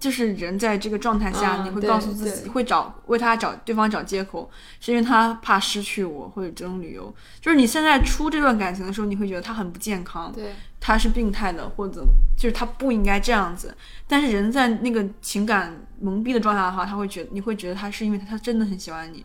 [0.00, 7.14] 就是人在这个状态下，嗯你会告诉自己，会找为他找对方找借口，是因为他怕失去我，或者这种理由。
[7.40, 12.02] 就是你现在出这段感情的时候，你会觉得他很不健康，对，他是病态的，或者
[12.34, 13.76] 就是他不应该这样子。
[14.08, 19.24] 但是人在那个情感蒙蔽的状态的话，他会觉得你会觉得他是因为他真的很喜欢你。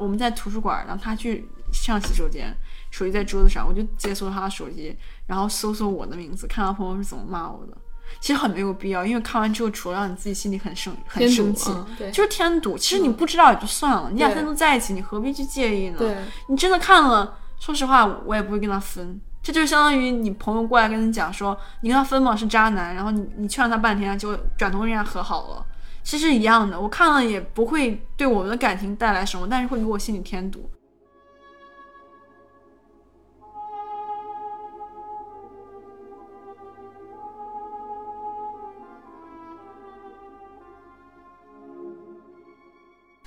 [0.00, 2.52] 我们在图书馆，然后他去上洗手间，
[2.90, 4.96] 手机在桌子上，我就解锁他的手机，
[5.26, 7.76] 然后搜索我的名字，看他朋友是怎么骂我的。
[8.20, 12.76] 其实很没有必要，因为看完之后，除了让你自己心里很生很生气，对就是添堵。
[12.76, 15.98] 其实你不知道也就算了，你俩对现在都在一起，你何必去介意呢？
[15.98, 16.16] 对，
[16.48, 19.20] 你真的看了，说实话，我也不会跟他分。
[19.42, 25.64] 这就相当于你朋友过来跟你讲说，你跟他分吧是渣男，然后你你劝了他半天，就转头跟人家和好了，
[26.10, 26.80] 其实一样的。
[26.80, 30.68] 我看了也不会对我们的感情带来什么，但是会给我心里添堵。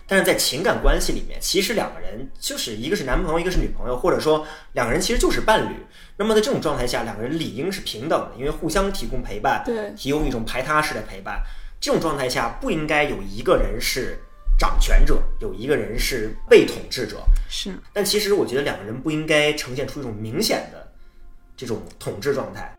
[0.06, 5.76] 但是在情感关系里面，其实两个人就是一个是男朋友，一个是女朋友，或者说两个人其实就是伴侣。
[6.18, 11.42] 那么在这种状态下，两个人理应是平等的，因为互相提供陪伴，对提供一种排他式的陪伴。
[11.84, 14.18] 这种状态下，不应该有一个人是
[14.58, 17.22] 掌权者，有一个人是被统治者。
[17.50, 20.90] 是，但其实我觉得两个人不应该呈现出一种明显的
[21.58, 22.74] 这种统治状态。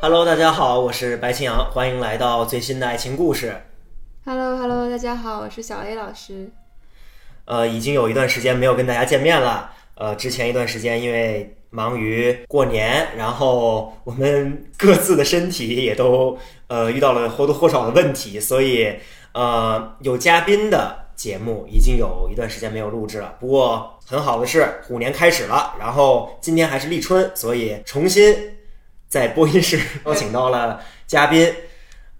[0.00, 3.62] Hello，大家好，我是白青阳，欢迎来到最新的爱情故事。
[4.26, 6.50] Hello Hello，大家好，我是小 A 老师。
[7.44, 9.70] 呃，已经有一段时间没有跟大家见面了。
[9.96, 18.96] 呃，之前一段时间因为忙于过年，然后我们 各自的身体也都呃遇到了或多或少的问题，所以
[19.32, 23.36] 呃有嘉宾的节目已经有一段时间没有录制了。
[23.38, 28.56] 不过很好的是，虎年开始了，然后今天还是立春，所以重新
[29.06, 31.54] 在播音室 邀请到了嘉宾，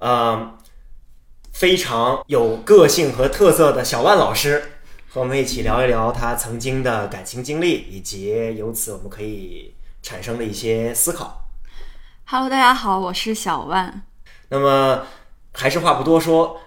[0.00, 0.59] 呃，
[1.54, 4.72] 非常有个性和特色的小万老师。
[5.09, 9.72] 和我们一起聊一聊他曾经的感情经历，以及由此我们可以
[10.03, 11.44] 产生的一些思考。
[12.25, 14.03] Hello，大家好，我是小万。
[14.48, 15.03] 那么
[15.53, 16.60] 还是话不多说，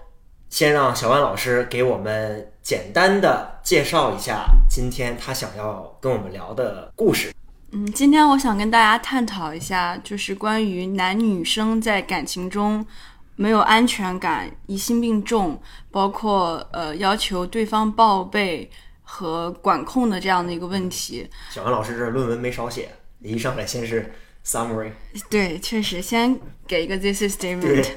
[0.50, 7.34] 先让小万老师给我们简单的介绍一下今天他想要跟我们聊的故事。
[7.74, 12.86] 嗯，今天我想跟大家探讨一下，就是关于男女生在感情中
[13.38, 15.58] 没有安全感、疑心病重，
[15.90, 18.70] 包括呃要求对方报备
[19.04, 21.30] 和管控的这样的一个问题。
[21.50, 22.90] 小万老师这论文没少写，
[23.22, 24.12] 一上来先是
[24.46, 24.92] summary，
[25.30, 26.38] 对，确实，先
[26.68, 27.88] 给一个 this is statement。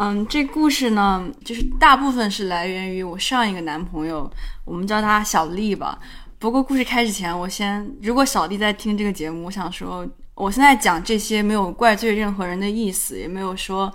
[0.00, 4.30] 嗯，这故事呢，就是大部分是来源于我上一个男朋友，
[4.64, 5.98] 我们叫他小丽吧。
[6.38, 10.06] 不过故事开始前，我先，如果小丽在听这个节目，我想说，
[10.36, 13.92] 我现在讲这些没有怪罪任何人的意思，也没有说，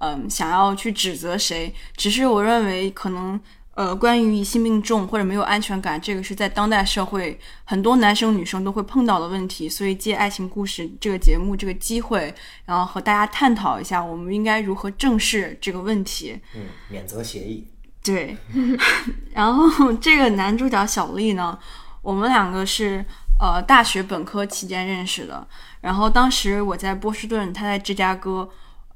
[0.00, 3.40] 嗯，想要去指责谁，只是我认为可能，
[3.74, 12.34] 呃，关于疑心病重或者没有安全感，这个是在当代社会很多男生女生都会碰到的问题，所以借爱情故事这个节目这个机会，
[12.66, 16.38] 然后和大家探讨一下，我们应该如何正视这个问题。
[16.54, 17.66] 嗯，免责协议，
[18.02, 18.36] 对，
[19.32, 21.58] 然后这个男主角小丽呢，
[22.02, 23.04] 我们两个是
[23.40, 25.46] 呃大学本科期间认识的，
[25.80, 28.48] 然后当时我在波士顿，他在芝加哥，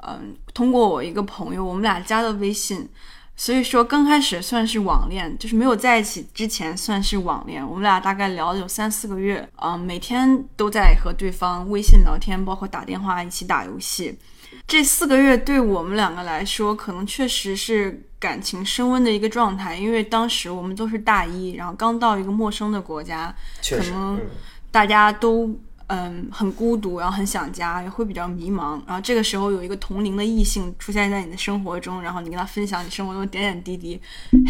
[0.06, 2.88] 嗯、通过我一个朋友，我们俩加的微信，
[3.36, 14.18] 所以说刚开始算是网恋，就是没有在一起之前算是网恋，我们俩大概聊了有三四个月，嗯、每天都在和对方微信聊天，包括打电话一起打游戏。
[14.66, 23.34] 这四个月对我们两个来说，可能确实是感情升温的一个状态，因为当时我们都是大一，然后刚到一个陌生的国家，
[23.70, 24.26] 可能嗯，
[24.70, 25.58] 大家都
[25.88, 28.80] 嗯很孤独，然后很想家，也会比较迷茫。
[28.86, 34.00] 然后这个时候有一个同龄的异性出现在你的生活中，然后你跟他分享你生活中的点点滴滴，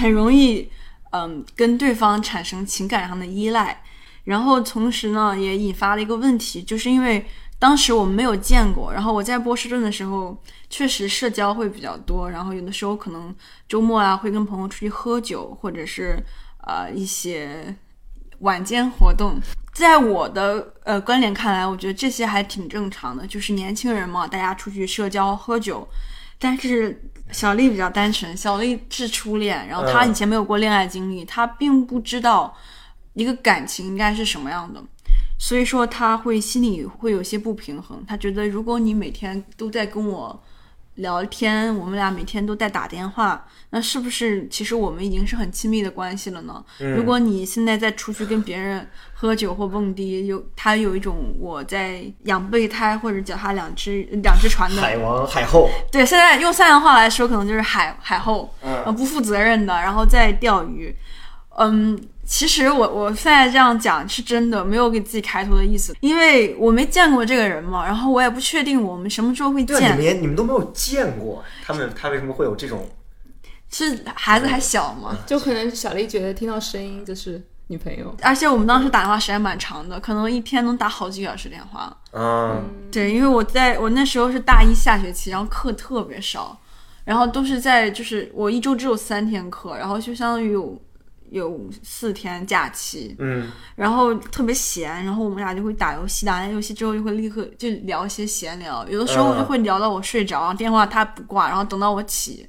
[0.00, 0.70] 很容易
[1.10, 3.82] 嗯跟对方产生情感上的依赖。
[4.24, 7.24] 然后同时呢，也引发了一个问题，就是因为
[7.58, 10.36] 当时我们没有见过，然后我在波士顿的时候，
[10.68, 13.34] 确实社交会比较多，然后有的时候可能
[13.66, 16.22] 周末啊会跟朋友出去喝酒，或者是
[16.66, 17.74] 呃一些
[18.40, 19.40] 晚间活动。
[19.72, 25.86] 在我的呃观点看来，我觉得这些还挺正常的，就是年轻人嘛，大家出去社交喝酒，
[26.36, 27.00] 但是
[27.30, 32.52] 小丽比较单纯，小丽是初恋，然后她嗯以前没有过恋爱经历，她并不知道
[33.14, 34.82] 一个感情应该是什么样的，
[35.38, 38.04] 所以说她会心里会有些不平衡。
[38.04, 40.42] 她觉得如果你每天都在跟我
[40.98, 46.64] 聊天，我们俩每天都在打电话，那是不是其实我们已经是很亲密的关系了呢？
[46.96, 60.94] 如果你现在再出去跟别人喝酒或蹦迪，有他有一种我在养备胎或者脚踏两只两只船的海王海后，对，现在用三阳话来说，可能就是海海后，呃，嗯不负责任的，然后再钓鱼。
[61.60, 72.86] 嗯，其实我我现在这样讲是真的，没有给自己开脱的意思，因为我没见过这个人嘛，然后我也不确定我们什么时候会对啊，你们见，也你们都没有见过他们，他为什么会有这种？
[73.70, 78.14] 是孩子还小嘛，就可能小丽觉得听到声音就是女朋友。
[78.22, 81.94] 而且我们当时打电话时间蛮长的，可能一天能打好几个小时电话。
[82.12, 86.58] 嗯，对，因为我在我那时候是大一下学期，然后课特别少，
[87.04, 90.80] 然后都是在就是我一周只有三天课，然后就相当于有
[91.30, 102.48] 有四天假期，嗯，然后特别闲，然后我们俩就会打游戏，打完游戏之后就会立刻就聊一些闲聊，有的时候我就会聊到我睡着，然后电话他不挂，然后等到我起，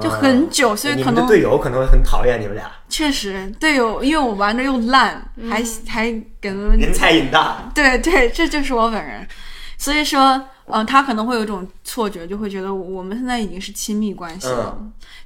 [0.00, 6.10] 就很久，所以可能队友可能会很讨厌你们俩，确实队友，因为我玩的又烂，还还
[6.40, 7.70] 给他们人才瘾大。
[7.74, 9.26] 对对，这就是我本人。
[9.78, 14.76] 所以说，嗯、他可能会有一种错觉，就会觉得我们现在已经是亲密关系了。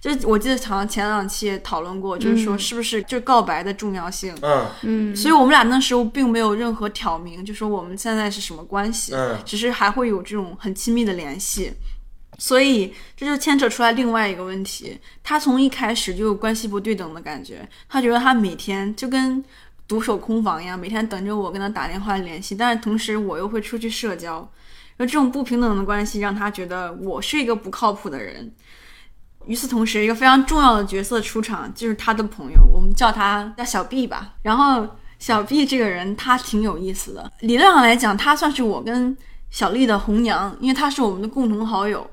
[0.00, 4.34] 就是我记得好像前两期也讨论过，就是说是不是就告白的重要性。
[4.42, 11.72] 嗯嗯，所以我们俩那时候并没有任何挑明，就说我们现在是什么关系，嗯只是还会有这种很亲密的联系。
[12.36, 19.42] 所以这就牵扯出来另外一个问题，他从一开始就有关系不对等的感觉，他觉得他每天就跟
[19.86, 24.50] 独守空房一样，每天等着我跟他打电话联系，但是同时我又会出去社交，
[24.96, 28.52] 而这种不平等的关系让他觉得我是一个不靠谱的人。
[29.46, 34.34] 与此同时，一个非常重要的角色出场，就是他的朋友，我们叫他叫小 B 吧。
[34.42, 34.88] 然后
[35.18, 39.14] 小 B 这个人他挺有意思的，理论上来讲，他算是我跟
[39.50, 42.10] 小丽的红娘，因为他是我们的共同好友。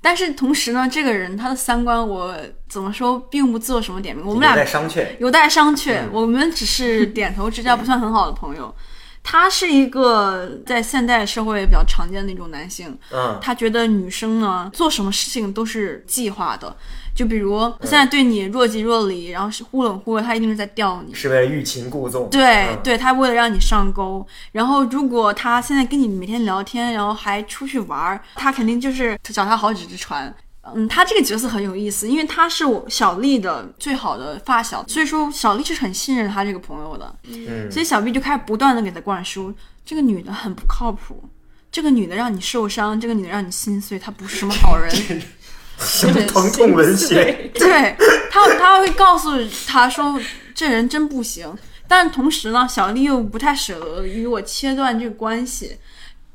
[0.00, 2.36] 但是同时呢，这个人他的三观我
[2.68, 4.26] 怎么说，并不做什么点评。
[4.26, 5.06] 我们俩有待商榷。
[5.20, 6.00] 有待商榷。
[6.10, 8.74] 我们只是点头之交，不算很好的朋友。
[9.22, 16.76] 他是一个在现代社会比较常见的那种男性，嗯他觉得女生呢做什么事情都是计划的，
[17.14, 21.14] 就比如现在对你若即若离，然后是忽冷忽热，他一定是在钓你。
[21.14, 22.28] 是为了欲擒故纵。
[22.30, 30.34] 对、嗯对，他为了让你上钩，然后如果他现在跟你每天聊天，然后还出去玩儿，他肯定就是脚踏好几只船。
[30.62, 37.14] 嗯，他这个角色很有意思，因为他是我小丽的最好的发小，所以说小丽是很信任他这个朋友的。
[37.24, 39.52] 嗯所以小 B 就开始不断的给他灌输，
[39.84, 41.28] 这个女的很不靠谱，
[41.70, 44.90] 这个女的让你受伤，这个女的让你心碎，她不是什么好人。
[45.78, 47.50] 什么疼痛文学？
[47.54, 47.96] 对
[48.30, 49.30] 他，他会告诉
[49.66, 50.20] 他说
[50.54, 51.52] 这人真不行，
[51.88, 55.78] 但同时呢，小丽又不太舍得与我切断这个关系。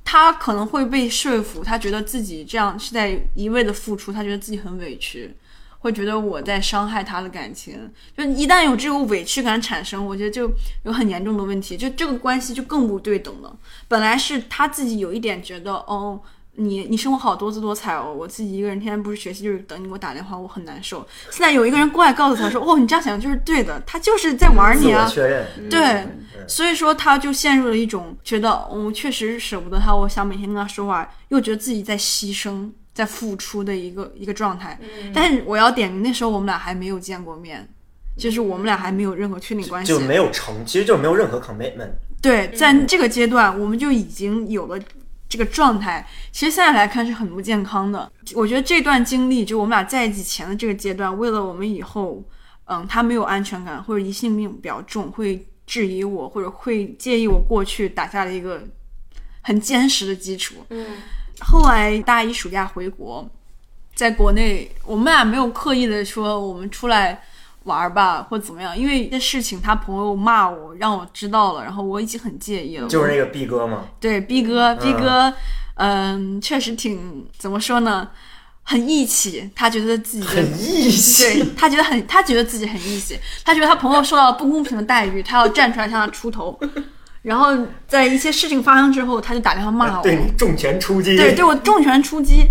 [0.09, 5.35] 他可能会被说服，他觉得自己这样是在一味的付出，他觉得自己很委屈，
[5.79, 7.91] 会觉得我在伤害他的感情。
[8.15, 10.49] 就一旦有这种委屈感产生，我觉得就
[10.83, 13.53] 有很严重的问题，就这个关系就更不对等了。
[13.89, 16.17] 本来是他自己有一点觉得，哦，
[16.59, 21.07] 你你生活好多姿多彩哦，我自己一个人天天不是学习就是等你给我打电话，我很难受。
[21.29, 25.07] 现在有一个人过来告诉他说，哦，你这样想就是对的，他就是在玩自你啊。
[25.07, 25.45] 确认。
[25.69, 26.07] 对，
[26.47, 34.79] 所以说他就陷入了一种觉得，我、确实舍不得他，我想每天跟他说话，又觉得自己在牺牲、在付出的一个一个状态。
[35.13, 37.69] 但是我要点名，那时候我们俩还没有见过面，
[38.17, 41.91] 就是我们俩还没有任何确定关系，就没有成，其实就是没有任何 commitment。
[42.19, 44.79] 对，在这个阶段，我们就已经有了
[45.29, 46.07] 这个状态。
[46.31, 48.11] 其实现在来看是很不健康的。
[48.33, 52.23] 我觉得这段经历，就我们俩在一起前的这个阶段，为了我们以后，
[52.65, 58.61] 嗯，他没有安全感，或者疑心病比较重，会质疑我，或者会介意我过去打下了一个
[59.41, 60.55] 很坚实的基础。
[60.69, 60.85] 嗯，
[61.39, 63.29] 后来大一暑假回国，
[63.95, 67.21] 在国内，我们俩没有刻意的说我们出来
[67.67, 72.87] 玩吧，或怎么样，因为这事情他朋友骂我，让我知道了，然后我已经很介意了。
[72.87, 75.31] 就是那个 B 哥嘛，对逼哥，逼哥，
[75.75, 78.07] 嗯，确实挺怎么说呢，
[78.63, 81.23] 很义气，他觉得自己很义气。
[81.23, 86.59] 对他觉得很，他觉得自己很义气，他觉得他朋友受到了不公平的待遇，他要站出来向他出头。
[87.23, 87.51] 然后
[87.87, 91.17] 在一些事情发生之后，他就打电话骂我，对你重拳出击。
[91.17, 92.45] 对，对我重拳出击，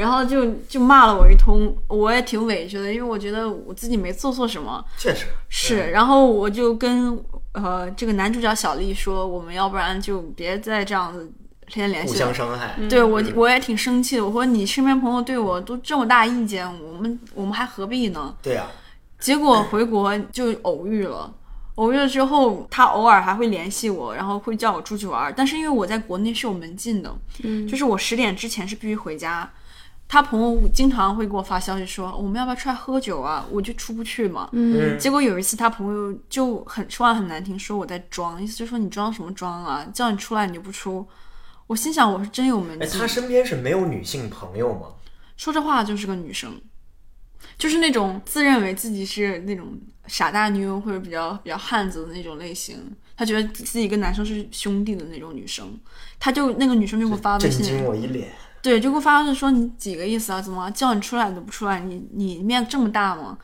[0.00, 11.30] 然后就就骂了我一通，我也挺委屈的，因为我觉得我自己没做错什么，确实是，然后我就跟呃这个男主角小丽说，我们要不然就别再这样子
[11.66, 12.74] 天天联互系互相伤害。
[12.88, 14.24] 对我我也挺生气的。
[14.24, 18.34] 我说你身边朋友对我都这么大意见，我们我们还何必呢？
[18.40, 18.66] 对啊，
[19.18, 21.30] 结果回国就偶遇了。
[21.76, 25.32] 偶遇了之后，他偶尔还会联系我，然后会叫我出去玩儿。
[25.34, 29.48] 但是因为我在国内是有门禁的，嗯就是我十点之前是必须回家。
[30.12, 33.46] 他朋友经常会给我发消息说我们要不要出来喝酒啊？
[33.48, 34.48] 我就出不去嘛。
[34.50, 39.86] 嗯，结果有一次，他朋友就很说话很难听，说我在装，意思就是说你装什么装啊？
[39.94, 41.06] 叫你出来你就不出。
[41.68, 42.98] 我心想我是真有门哎，禁。
[42.98, 44.88] 他身边是没有女性朋友吗？
[45.36, 46.60] 说这话就是个女生，
[47.56, 52.76] 就是那种自认为自己是那种傻大妞或者比较比较汉子的那种类型。
[53.16, 55.78] 他觉得自己跟男生是兄弟的那种女生，
[56.18, 58.32] 他就那个女生就给我发微震信，惊我一脸。
[58.62, 60.40] 对，就给我发消息说你几个意思啊？
[60.40, 61.80] 怎么叫你出来你都不出来？
[61.80, 63.38] 你你面子这么大吗？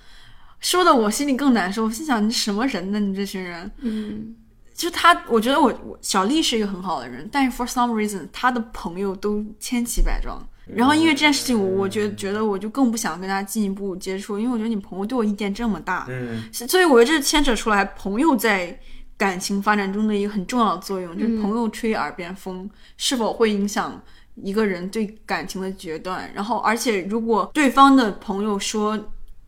[0.60, 2.98] 说的我心里更难受，我心想你什么人呢？
[2.98, 4.34] 你这群人，嗯，
[4.74, 10.38] 就他，我觉得我我小丽是一个很好的人，但是 for some reason，他的朋友都千奇百状。
[10.66, 18.76] 然后因为这件事情，我我觉得觉得我就更不想跟他进一步接触，因为我觉得你朋友对我意见这么大，嗯，所以我觉得这牵扯出来朋友在
[19.16, 24.02] 感情发展中的一个很重要的作用，就是朋友吹耳边风是否会影响
[24.36, 26.30] 一个人对感情的决断。
[26.34, 28.98] 然后，而且如果对方的朋友说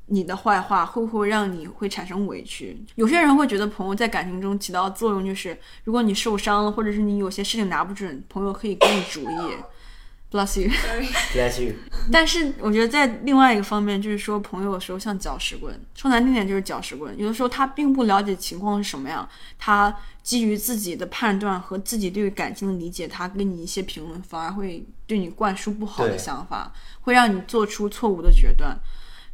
[0.07, 2.83] 你的坏话，会不会让你会产生委屈？
[2.95, 9.55] 有些人会觉得朋友在感情中起到作用就是，如果你受伤了，或者是你有些事情拿不准，朋友可以给你主意。
[10.31, 10.71] Bless you。
[11.33, 11.75] bless you。
[12.13, 17.19] 但是我觉得在另外一个方面，就是说朋友的时候像搅屎棍，说难听点就是搅屎棍。
[17.19, 19.27] 有的时候他并不了解情况是什么样，
[19.59, 28.79] 他基于自己的判断和自己对于感情的理解，他给你一些评论，反而会对你灌输不好的想法，会让你做出错误的决断。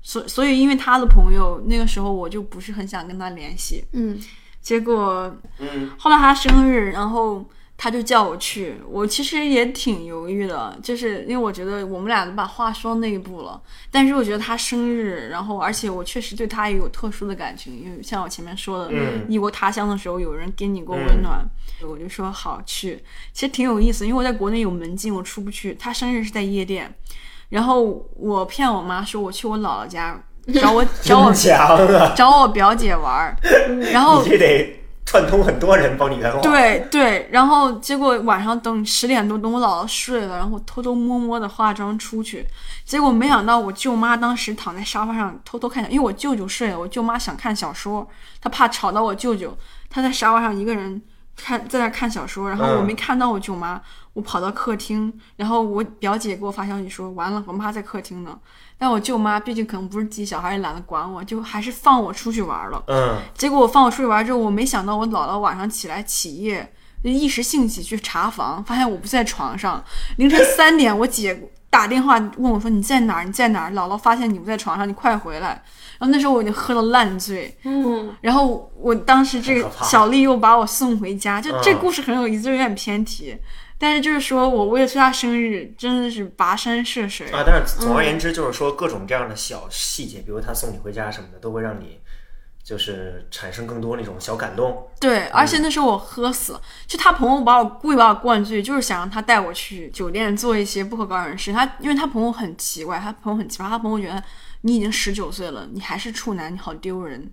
[0.01, 3.85] 所所以，因为他的朋友，那个时候我就不是很想跟他联系。
[3.93, 4.21] 嗯，
[4.61, 7.45] 结果嗯，后来他生日，然后
[7.76, 21.45] 他就叫我去，我其实也挺犹豫的，就是因为我觉得我们俩都把话说到那一步了，但是我觉得他生日，然后而且我确实对他也有特殊的感情，因为像我前面说的，嗯异国他乡的时候有人给你过温暖，
[21.83, 23.02] 我就说好去，
[23.33, 25.75] 其实挺有意思，因为我在国内有门禁，我出不去。
[25.75, 26.95] 他生日是在夜店，
[27.49, 27.83] 然后
[28.16, 30.19] 我骗我妈说我去我姥姥家
[30.61, 31.33] 找我找我！
[32.14, 33.37] 找我表姐玩儿，
[33.93, 36.40] 然后你得串通很多人帮你圆谎。
[36.40, 42.46] 对对，然后结果晚上等十点多，等我姥姥睡了，然后偷偷摸摸的化妆出去，
[42.84, 48.08] 结果没想到我舅妈当时躺在沙发上偷偷看，因为我舅舅睡了，我舅妈想看小说，
[48.40, 49.56] 她怕吵到我舅舅，
[49.90, 51.00] 她在沙发上一个人
[51.37, 52.87] 看在那看小说，然后我嗯。
[52.87, 53.80] 没看到我舅妈，
[54.14, 58.38] 我跑到客厅，然后我表姐给我发消息说完了，我妈在客厅呢，
[58.78, 62.83] 但我舅妈毕竟可能不是自己小孩，也懒得管我，就还是放我出去玩了。
[62.87, 69.83] 嗯，结果我放我出去玩之后，我没想到我姥姥晚上起来起夜，就一时兴起去查房，发现我不在床上。
[70.16, 73.25] 凌晨 三点，我姐打电话问我说：“你在哪儿？
[73.25, 75.61] 你在哪儿？”姥姥发现你不在床上，你快回来。
[75.99, 83.37] 然后那时候我已经喝了烂醉，嗯，然后我当时这个小丽又把我送回家，就这嗯故事很有意思，就有点偏题。
[83.78, 87.28] 但是就是说我为了催他生日，真的是跋山涉水。
[87.31, 92.00] 啊，但是总而言之，就是说各种这样的小细节，比如他送你回家什么的，都会让你
[92.62, 94.88] 就是产生更多那种小感动。
[95.00, 101.52] 对，而且那时候我喝死了，就他朋友把我故意把我灌醉，就是想让他带我去酒店做一些不可告人的事。
[101.52, 104.23] 他因为他朋友很奇怪，他朋友很奇葩，他朋友觉得
[104.62, 107.31] 你已经十九岁了，你还是处男，你好丢人。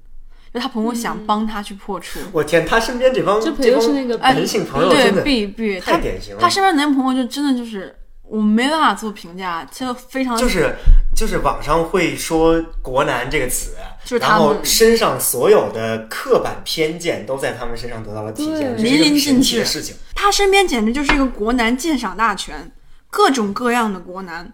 [0.53, 10.75] 就他朋友想帮他去破处，我天，他身边这帮这朋这帮友是那个男性朋友真对的，B B，太典型了他身边男朋友就真的就是我没办法做评价，真的非常就是
[11.15, 13.71] 就是网上会说“国男”这个词，
[14.03, 19.95] 就是他然后们身上所有的刻板偏见都在他们身上得到了体现，淋漓尽致的事情。
[20.13, 22.71] 他身边简直就是一个国男鉴赏大全，
[23.09, 24.51] 各种各样的国男。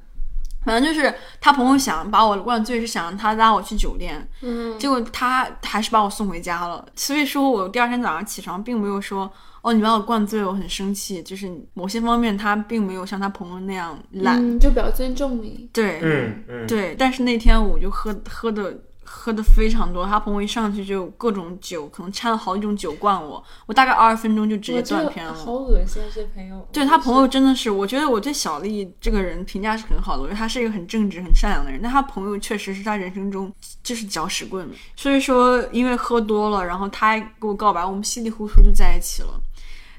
[0.67, 6.86] 反正就是他朋友想把我灌醉，是想让他拉我去酒店，嗯，结果他还是把我送回家了。
[6.93, 9.31] 所以说我第二天早上起床，并没有说
[9.62, 11.24] 哦你把我灌醉了，我很生气。
[11.24, 15.69] 就是某些方面他并没有像他朋友那样懒，嗯，就比较尊重你。
[15.71, 16.93] 对，嗯嗯，对。
[17.00, 18.77] 但是那天我就喝喝的
[19.10, 25.34] 喝的非常多，他朋友一上去就各种酒，可能掺了好几种酒灌我，我大概二十分钟就直接断片了。
[25.34, 26.06] 好恶心啊！
[26.14, 31.80] 这些朋友，对他朋友真的是，我觉得我对小丽这个人评价是很好的，我觉得她是一个很正直、很善良的人。
[31.82, 39.30] 但他朋友确实是他人生中就是搅屎棍，所以说因为喝多了，然后他还给我告白，我们稀里糊涂就在一起了。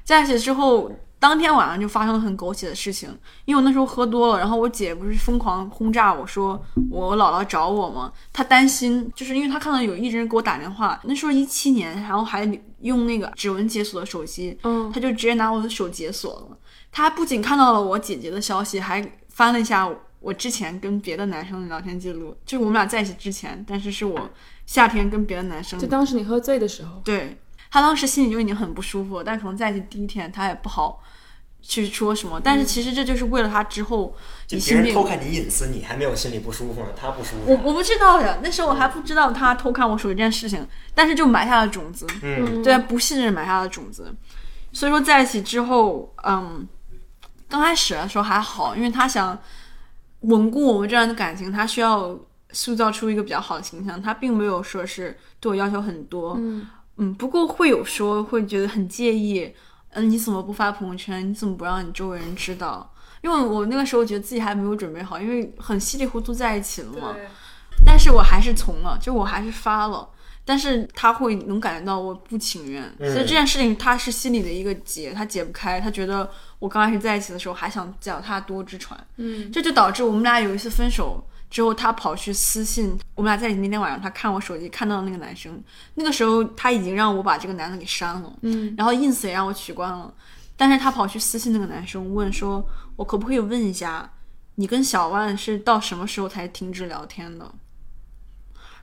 [0.03, 3.09] 在一起之后，当天晚上就发生了很狗血的事情，
[3.43, 12.49] 因为我那时候喝多了，然后我姐不是疯狂轰炸我说我姥姥找我嘛，她担心，就是因为她看到有一人给我打电话，那时候一七年，然后还
[12.81, 16.57] 用那个指纹解锁的手机，嗯，她就直接拿我的手解锁了。
[16.91, 19.89] 她不仅看到了我姐姐的消息，还翻了一下
[20.21, 24.29] 我之前跟别的男生的聊天记录，就是我们俩在一起之前，但是是我
[24.65, 27.37] 夏天跟别的男生就当时你喝醉的时候，对
[27.71, 31.01] 他当时心里就已经很不舒服了，但可能在一起第一天他也不好
[31.61, 34.15] 去说什么，但是其实这就是为了他之后
[34.47, 37.43] 就别你心里人偷看你隐私，你还没有心里不舒服呢，他不舒服。
[37.45, 44.13] 我我不知道呀，那时候我还不知道他偷看我手机这件事情，但是就埋下了种子，嗯，对不信任埋下了种子。
[44.71, 46.67] 所以说在一起之后，嗯，
[47.47, 49.37] 刚开始的时候还好，因为他想
[50.21, 52.17] 稳固我们这样的感情，他需要
[52.51, 56.67] 塑造出一个比较好的形象，他并没有说是对我要求很多，嗯。
[57.01, 59.49] 嗯，不过会有说会觉得很介意，
[59.91, 61.29] 嗯，你怎么不发朋友圈？
[61.29, 62.93] 你怎么不让你周围人知道？
[63.21, 67.15] 因为我那个时候觉得自己还没有准备好，因为很稀里糊涂在一起了嘛。
[67.85, 70.09] 但是我还是从了，就我还是发了。
[70.45, 75.79] 但是他会能感觉到我不情愿，嗯所以这件事情他是心里的一个结，他解不开。
[75.79, 76.27] 他觉得
[76.57, 85.61] 我刚开始在一起的时候还想脚踏多只船，嗯这就导致我们俩有一次分手之后，他跑去私信我们俩在一起那天晚上，他看我手机看到那个男生，
[85.95, 90.13] 那个时候他已经让我把这个男的给删了，嗯然后 ins 也让我取关了，
[90.55, 92.63] 但是他跑去私信那个男生问说，
[92.95, 94.11] 我可不可以问一下，
[94.55, 97.51] 你跟小万是到什么时候才停止聊天的？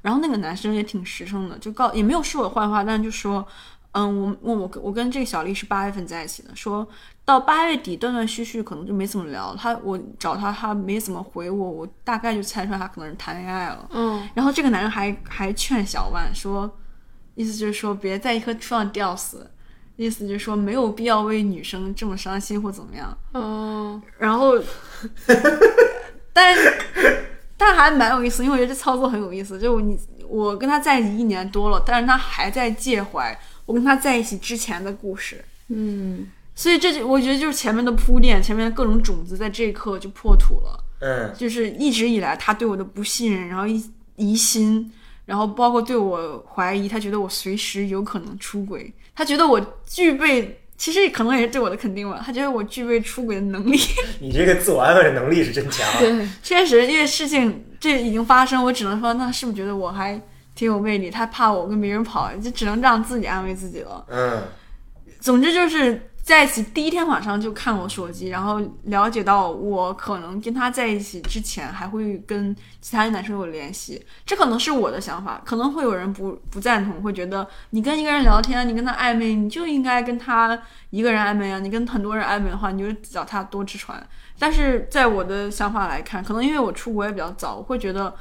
[0.02, 3.46] 然后那个男生也挺实诚的，就告也没有说我坏话，但就说，
[3.96, 6.86] 嗯，我问我我跟这个小丽是八月份在一起的，说
[7.24, 9.56] 到八月底断断续续，可能就没怎么聊。
[9.58, 13.88] 他我找他，他没怎么回我，我大概就猜出来他可能是谈恋爱了。
[13.92, 16.70] 嗯然后这个男人还还劝小万说，
[17.34, 19.50] 意思就是说别在一棵树上吊死，
[19.96, 23.16] 意思就是说没有必要为女生这么伤心或怎么样。
[23.32, 24.52] 嗯然后，
[26.34, 26.54] 但
[27.56, 29.58] 但还蛮有意思，因为我觉得这操作很有意思。
[29.58, 29.98] 就你
[30.28, 35.44] 我跟他在一起一年多了，但是他还在介怀我跟他在一起之前的故事。
[35.68, 40.82] 嗯所以这就我觉得就是前面的铺垫，前面的各种种子在这一刻就破土了。
[41.00, 43.84] 嗯，就是一直以来他对我的不信任，然后疑
[44.16, 44.90] 疑心，
[45.26, 53.78] 然后包括对我怀疑，他觉得我随时有可能出轨，他觉得我具备，其实可能也是对我的肯定吧，他觉得我具备出轨的能力。
[54.20, 55.86] 你这个自我安慰的能力是真强。
[56.00, 60.18] 对确实，因为事情这已经发生，我只能说，那是不是觉得我还
[60.56, 61.08] 挺有魅力？
[61.08, 64.04] 他怕我跟别人跑，就只能这样自己安慰自己了。
[64.08, 64.42] 嗯
[65.20, 80.56] 总之就是在一起第一天晚上就看我手机，然后了解到我可能跟他在一起之前还会跟其他男生有联系，这可能是我的想法，可能会有人不不赞同，会觉得你跟一个人聊天，你跟他暧昧，你就应该跟他
[80.90, 84.00] 一个人暧昧啊，你跟很多人暧昧的话，你就脚踏多只船。
[84.38, 88.14] 但是在我的想法来看，可能因为我出国也比较早，我会觉得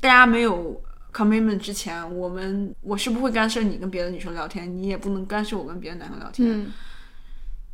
[0.00, 0.80] 大家没有
[1.12, 6.48] commitment 之前，我们我是不会干涉你跟别的女生聊天，你也不能干涉我跟别的男生聊天。
[6.50, 6.72] 嗯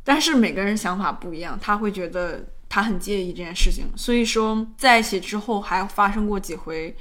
[0.01, 6.95] 但是每个人想法不一样，他会觉得他很介意这件事情，所以说在一起之后还发生过几回，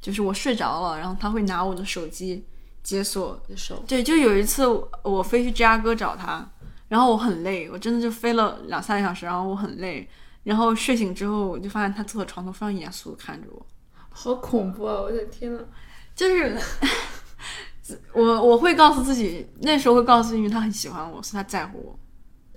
[0.00, 2.42] 就是我睡着了，然后他会拿我的手机
[2.82, 3.38] 解锁。
[3.46, 4.64] 的手对，就有一次
[5.02, 6.48] 我飞去芝加哥找他，
[6.88, 10.08] 然后我很累，我真的就飞了两三个小时，然后我很累，
[10.44, 13.66] 然后睡醒之后我就发现他坐在床头非常严肃的看着我，
[14.08, 15.02] 好恐怖啊！
[15.02, 15.60] 我的天呐，
[16.14, 16.56] 就是
[18.12, 21.98] 我我会告诉自己，那时候会告诉自己，因为他很喜欢我，所以他在乎我。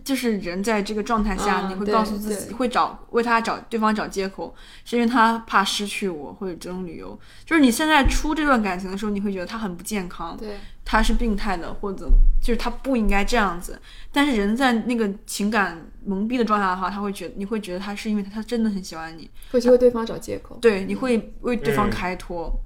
[0.03, 7.19] 就是人在这个状态下，嗯你会告诉自己，会找为他找对方找借口，是因为他怕失去我，或者这种理由。
[7.43, 12.09] 就是你现在出这段感情的时候，你会觉得他很不健康，对，他是病态的，或者
[12.41, 13.77] 就是他不应该这样子。
[14.09, 20.57] 但是人在那个情感蒙蔽的状态的话，他会觉得你会觉得他是因为他真的很喜欢你，会去为对方找借口。
[20.61, 22.57] 对，你会为对方嗯开脱。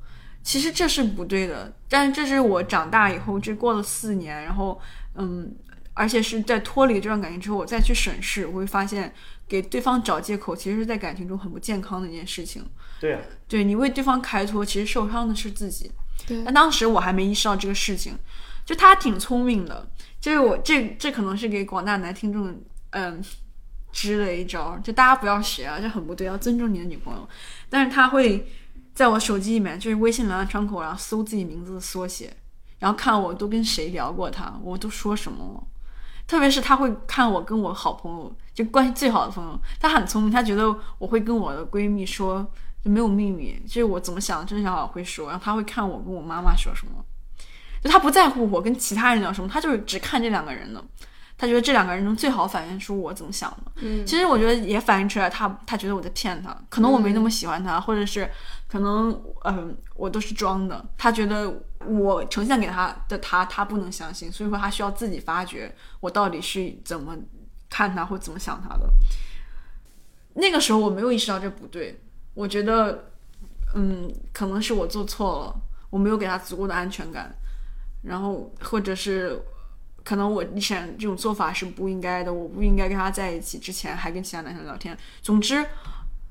[0.43, 4.79] 其实这是不对的，但是这是我长大以后，这过了四年，然后
[5.15, 5.55] 嗯，
[5.93, 9.13] 而且是在脱离这段感情之后，我再去审视，我会发现
[9.47, 12.65] 给对方找借口，其实是在感情中很不健康的一件事情。
[12.99, 15.91] 对啊，对你为对方开脱，其实受伤的是自己。
[16.27, 18.17] 对但当时我还没意识到这个事情，
[18.65, 19.87] 就他挺聪明的，
[20.19, 22.59] 就是我这这可能是给广大男听众
[22.91, 23.23] 嗯
[23.91, 27.27] 支了一招，就大家不要学啊，这很不对，要尊重你的女朋友。
[27.69, 28.47] 但是他会
[28.93, 32.35] 在我手机里面，就是微信聊天窗口，然后搜自己名字的缩写，
[32.79, 35.63] 然后看我都跟谁聊过他，我都说什么了。
[36.27, 42.45] 特别是他会看我跟我好朋友，就关系最好的朋友，他很聪明，他觉得我会跟我的闺蜜说，
[42.83, 47.03] 就没有秘密，就是我怎么想，真想好会说，然后他会看我跟我妈妈说什么，
[47.83, 50.81] 就他不在乎我跟其他人聊什么，他就是只看这两个人的，
[51.41, 53.71] 他觉得这两个人中最好反映出我怎么想的。
[53.77, 58.29] 嗯，其实我觉得也反映出来他，他觉得我在骗他，可能我没那么喜欢他，或者是
[58.67, 59.09] 可能
[59.45, 67.17] 嗯、我都是装的，他觉得我呈现给他的他，他不能相信，所以说他需要自己发掘我到底是怎么
[67.71, 68.87] 看他或怎么想他的。
[70.35, 71.99] 那个时候我没有意识到这不对，
[72.35, 73.05] 我觉得，
[73.73, 75.55] 嗯，可能是我做错了，
[75.89, 77.35] 我没有给他足够的安全感，
[78.03, 79.41] 然后或者是
[80.03, 84.97] 可能我以前这种做法是不应该的，我不应该跟他在一起之前还跟其他男生聊天。
[85.21, 85.65] 总之，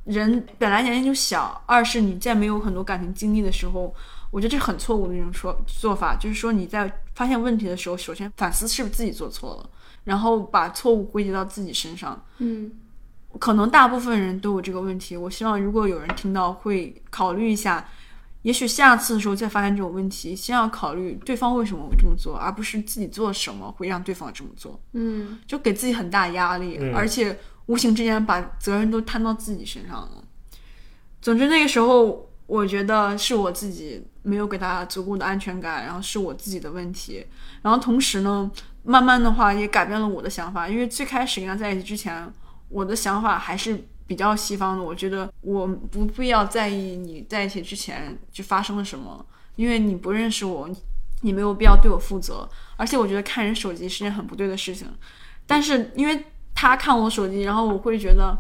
[0.05, 3.95] 人本来年龄就小，二是你在没有很多感情经历的时候，
[4.31, 9.71] 我觉得这是很错误的一种说做法，就是说你在发现问题的时候，首先反思是不是自己做错了，
[10.05, 12.25] 然后把错误归结到自己身上。
[12.39, 12.71] 嗯
[13.39, 15.17] 可能大部分人都有这个问题。
[15.17, 17.89] 我希望如果有人听到，会考虑一下，
[18.43, 30.25] 也许下次的时候再发现这种问题，先要考虑对方为什么会这么做，而不是自己做什么会让对方这么做，嗯就给自己很大压力，嗯而且无形之间把责任都摊到自己身上了。
[31.21, 37.27] 总之那个时候，我觉得是我自己没有给他足够的安全感，然后是我自己的问题。
[37.61, 38.51] 然后同时呢，
[38.83, 42.33] 慢慢的话也改变了我的想法，因为最开始跟他在一起之前，
[42.71, 44.83] 我的想法还是比较西方的。
[44.83, 50.69] 我觉得我不必要在意你在一起之前就发生了什么，因为你不认识我，
[51.21, 52.49] 你没有必要对我负责。
[52.77, 54.89] 而且我觉得看人手机是件很不对的事情。
[55.47, 56.25] 但是因为
[56.57, 58.37] 他看我手机，然后我会觉得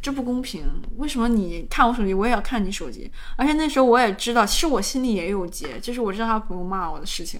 [0.00, 0.64] 这不公平。
[0.96, 3.12] 为什么你看我手机，我也要看你手机？
[3.36, 7.38] 而且那时候我也知道，其实我心里也有结，就是我知道他朋友骂我的事情。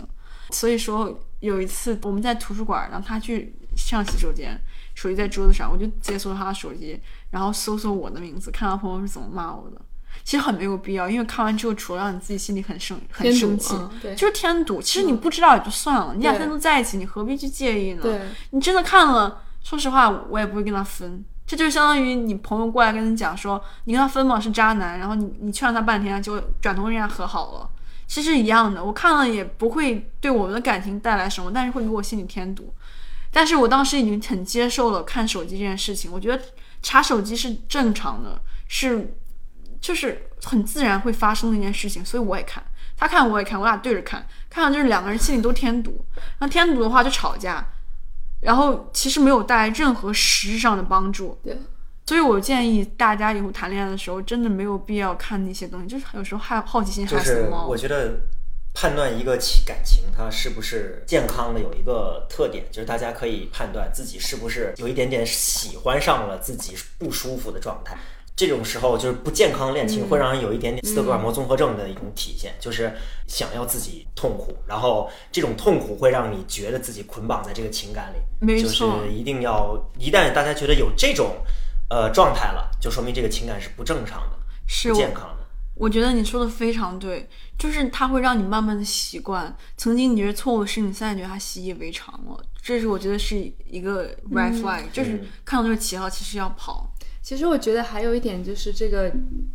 [0.51, 4.61] 所以说有一次我们在图书馆，让他去上洗手间，
[4.95, 9.81] 手机在桌子上，我就解锁他的手机，然后搜搜我的名字，看他朋友是怎么骂我的。
[10.25, 13.75] 其实很没有必要，因为看完之后，除了让你自己心里很生很生气，
[14.17, 14.83] 就是添堵。
[14.83, 18.03] 其实你不知道也就算了，你俩对现在都在一起，你何必去介意呢？
[18.03, 21.25] 对，你真的看了，说实话，我也不会跟他分。
[21.47, 27.69] 这就相当于你朋友过来跟你讲说，你跟他分吧是渣男，然后你你劝了他半天，就转头跟人家和好了，
[28.07, 28.85] 其实一样的。
[28.85, 32.73] 我看了也不会对我们的感情带来什么，但是会给我心里添堵。
[33.33, 36.43] 但是我当时已经很接受了看手机这件事情，我觉得
[36.83, 39.15] 查手机是正常的，是
[39.81, 42.63] 就是很自然会发生的一件事情，所以我也看，
[42.97, 46.05] 他看我也看，我俩对着看，看了就是两个人心里都添堵，
[46.41, 47.65] 那添堵的话就吵架，
[48.41, 51.39] 然后其实没有带来任何实质上的帮助。
[51.45, 51.57] 对，
[52.07, 57.67] 所以我建议大家以后谈恋爱的时候，真的没有必要看那些东西，就是有时候害好奇心就是害死猫。
[57.67, 58.21] 我觉得
[58.73, 67.97] 判断一个情感情它是不是健康的有一个特点，就是大家可以判断自己是不是有一点点喜欢上了自己不舒服的状态。
[68.37, 72.91] 这种时候就是不健康的恋情会让人有一点点斯德哥尔摩综合症的一种体现，就是
[73.27, 78.63] 想要自己痛苦，然后这种痛苦会让你觉得自己捆绑在这个情感里。
[78.63, 81.37] 就是一定要一旦大家觉得有这种
[81.91, 85.40] 呃状态了，就说明这个情感是不正常的、不是我健康的。
[85.81, 87.27] 我觉得你说的非常对，
[87.59, 92.39] 就是它会让你慢慢的习惯，曾经你觉得错误的事情，现在觉得它习以为常了。
[92.63, 96.93] 这是我觉得是一个 red flag，、就是看到这个旗号，其实要跑。
[97.23, 99.11] 其实我觉得还有一点就是这个，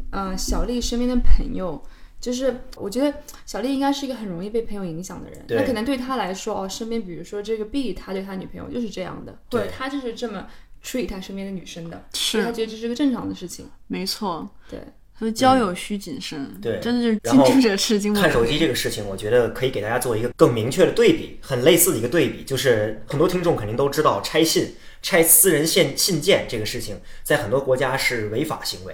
[0.09, 1.79] 呃，小丽身边的朋友，
[2.19, 5.45] 就是我觉得小丽应该是一个很容易被朋友影响的人。
[5.47, 10.47] 对那可能对他来说，哦，身边比如说这个 B，他对他女朋友就是这样的，或者对他就是这么
[10.83, 13.69] treat 他身边的女生的，所以他，觉得这是个正常的事情。
[13.87, 14.49] 没错。
[14.69, 14.79] 对，
[15.17, 18.21] 所以交友需谨慎，对真的是近朱者赤，近墨。
[18.21, 28.93] 看手机这个事情，我觉得可以给大家做一个更明确的对比，很类似的一个对比，就是很多听众肯定都知道，拆信、拆私人信信件这个事情，在很多国家是违法行为。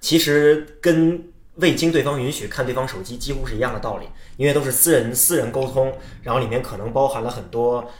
[0.00, 1.24] 其实跟
[1.56, 7.90] 未经对方允许看对方手机几乎是一样的道理，因为都是私人私人沟通，然后里面可能包含了很多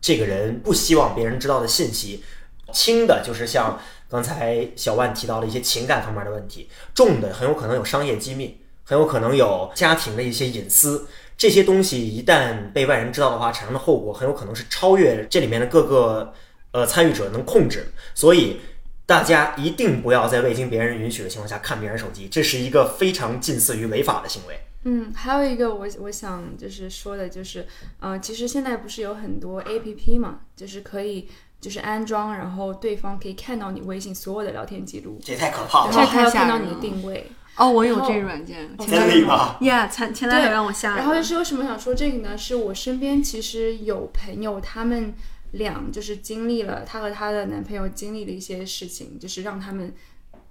[0.00, 2.24] 这个人不希望别人知道的信息。
[2.72, 3.80] 轻的就是像
[4.10, 11.06] 刚才小万提到了一些情感方面的问题，重的很有可能有商业机密，很有可能有家庭的一些隐私。
[11.38, 16.34] 这些东西一旦被外人知道的话，产生的后果很有可能是超越这里面的各个
[16.72, 17.86] 呃参与者能控制。
[18.14, 18.60] 所以
[19.06, 24.60] 大家一定不要在未经别人允许的情况下看别人手机，这是一个非常近似于违法的行为。
[24.84, 27.66] 嗯，还有一个我我想就是说的就是，
[28.00, 31.28] 呃，其实现在不是有很多 A P P 嘛，就是可以
[31.60, 37.30] 就是安装，然后对方可以看到你微信所有的聊天记录，这也太可怕了然了，后还要看到你的定位。
[37.56, 41.22] 哦，我有这个软件，前真男友的吗？，Yeah，前前男友让我下然后就。
[41.22, 42.38] 是为什么想说这个呢？
[42.38, 45.12] 是我身边其实有朋友，他们
[45.50, 49.92] 俩就是经历了她和她的男朋友经历了一些事情，就是让他们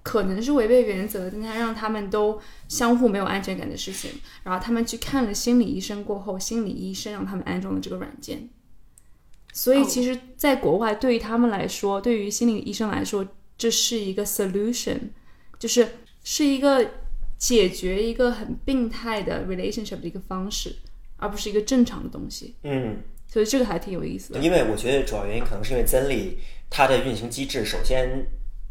[0.04, 4.12] 可能是违背原则，但他让他们都相互没有安全感的事情。
[4.44, 8.48] 然后他们去看了心理医生过后，心理医生让他们安装了这个软件。
[9.52, 13.26] 所以哦其实，在国外对于他们来说，对于心理医生来说，
[13.58, 14.98] 这是一个 solution，
[15.58, 15.88] 就是
[16.22, 16.88] 是一个
[17.36, 20.76] 解决一个很病态的 relationship 的一个方式，
[21.16, 22.54] 而不是一个正常的东西。
[22.62, 24.40] 嗯，所以这个还挺有意思的。
[24.40, 26.36] 因为我觉得主要原因可能是因为 Zenly
[26.68, 28.26] 它的运行机制首先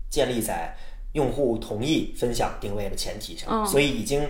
[0.09, 0.75] 建立在
[1.13, 4.29] 用户同意分享定位的前提上，嗯所以已经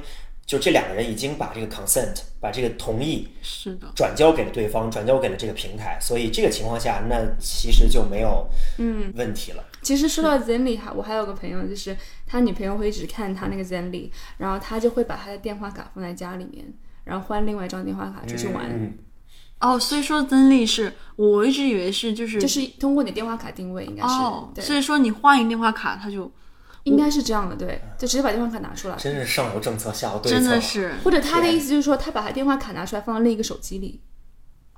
[0.49, 9.13] 就这两个人已经把这个 consent 把这个同意是的，转交给了对方，转交给了这个平台，所以这个情况下，那其实就没有嗯。
[9.15, 9.63] 问题了。
[9.83, 14.09] 其实说到 Zenly，还我还有个朋友，就是他女朋友会一直看他那个 Zenly，
[14.39, 16.65] 然后他就会把他的电话卡放在家里面，
[17.03, 18.97] 然后换另外一张电话卡出去玩，嗯，
[19.59, 26.31] 哦，所以说 Zenly 是我一直以为是就是就是通过你电话卡定位，应该是、所以说你换一个电话卡，他就
[26.89, 30.39] 应该是这样的，对，就直接把电话卡拿出来，真是上有政策，下有对策。
[30.39, 34.01] 真的是或者他的意思就是说，他把他电话卡拿出来放到另一个手机里，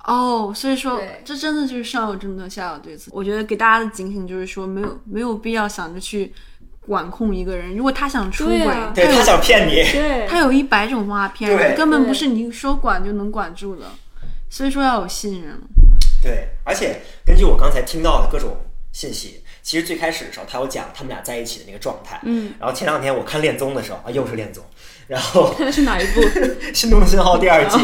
[0.04, 3.10] 哦，所以说这真的就是上有政策，下有对策。
[3.14, 6.32] 我觉得给大家的警醒就是说，没有没有必要想着去
[6.86, 13.86] 管控一个人，如果他想出轨，对啊对他想骗你，对他有一百种方法骗对人，根本不是你说管就能管住的。
[14.50, 15.58] 所以说要有信任。
[16.22, 18.54] 对，而且根据我刚才听到的各种
[18.92, 24.62] 信息，其实最开始的时候他有讲他们俩在一起的那个状态，嗯，然后前两天我看恋综的时候啊，又是恋综，
[25.08, 26.20] 然后看 的是哪一部？
[26.74, 27.78] 《心动信号》第二季，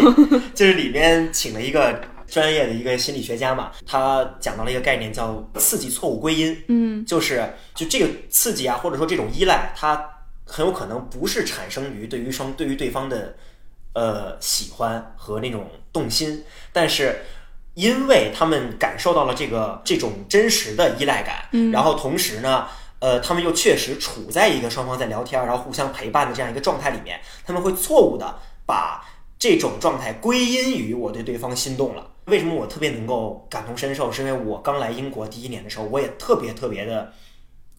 [0.54, 10.10] 就是里面请了一个专业的一个心理学家嘛，他讲到了一个概念叫刺激错误归因，嗯，就是就这个刺激啊，或者说这种依赖，它
[10.44, 13.34] 很有可能不是产生于对于双对于对方的
[13.94, 17.20] 呃喜欢和那种动心，但是。
[17.78, 22.66] 因为他们感受到了这个这种真实的依赖感，嗯然后同时呢，
[22.98, 28.36] 呃，他们又确实处在一个双方在聊天，然后互相陪伴的这样一个状态里面，他们会错误的
[28.66, 29.06] 把
[29.38, 32.04] 这种状态归因于我对对方心动了。
[32.24, 34.10] 为什么我特别能够感同身受？
[34.10, 37.12] 是因为我刚来英国第一年的时候，我也特别特别的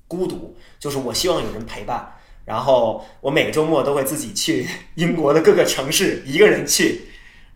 [0.08, 2.16] 孤独，就是我希望有人陪伴。
[2.46, 7.09] 然后我每个周末都会自己去英国的各个城市，一个人去。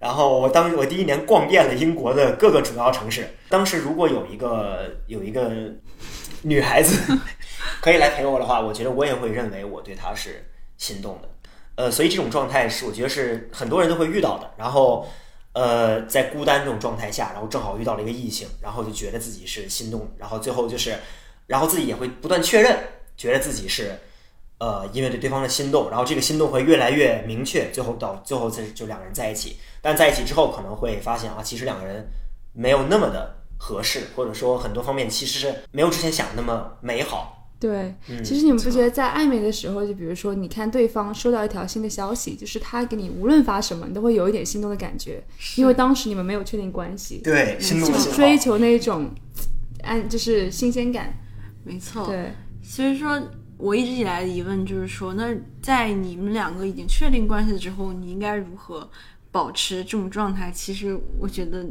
[0.03, 3.25] 然后我当我第一年逛遍了英国的各个主要城市。
[3.47, 5.49] 当时如果有一个有一个
[6.41, 7.17] 女孩子
[7.79, 10.45] 可以来陪我的话，我觉得我也会认为我对她是
[10.77, 11.29] 心动的。
[11.75, 14.51] 呃，所以这种状态是我觉得是很多人都会遇到的。
[14.57, 15.07] 然后，
[15.53, 20.97] 呃，在孤单这种状态下，然后正好遇到了一个异性，然后就觉得自己是心动，然后最后就是，
[21.47, 22.77] 然后自己也会不断确认，
[23.15, 23.97] 觉得自己是。
[24.63, 29.57] 呃，因为对对方的心动，然后这个心动会越来越明确，最后到最后就就两个人在一起。
[29.81, 32.07] 但在一起之后，可能会发现啊，其实两个人
[32.53, 37.49] 没有那么的合适，或者说很多方面其实是没有之前想的那么美好。
[37.59, 45.21] 对，嗯其实你们不觉得在暧昧的时候，就比如说你看对方收到一条新的消息，就是他给你无论发什么，你都会有一点心动的感觉，
[45.57, 48.11] 因为当时你们没有确定关系，对，心动就。
[48.11, 49.09] 追求那种
[49.81, 51.13] 按就是新鲜感。
[51.65, 53.17] 没错，对，所以说
[53.63, 58.89] 我一直以来的疑问就是说，那在你们两个已经确定关系之后，你应该如何
[59.31, 60.51] 保持这种状态？
[60.51, 61.65] 其实我觉得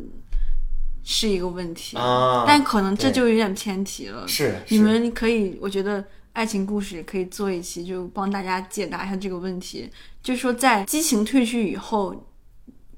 [1.04, 4.26] 是一个问题，啊但可能这就有点偏题了。
[4.26, 6.02] 是你们可以，我觉得
[6.32, 9.90] 爱情故事也可以做一期，就帮大家解答一下这个问题。
[10.22, 12.26] 就是说，在激情褪去以后，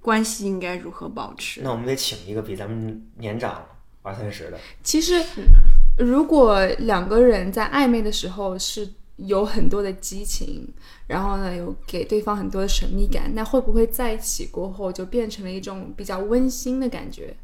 [0.00, 1.60] 关系应该如何保持？
[1.64, 3.66] 那我们得请一个比咱们年长
[4.02, 4.58] 二三十的。
[4.84, 5.20] 其实
[5.98, 10.68] 如果两个人在暧昧的时候是有很多的激情，
[11.06, 17.36] 然后呢有给对方很多的神秘感，那会不会在一起过后就变成了一种比较温馨的感觉？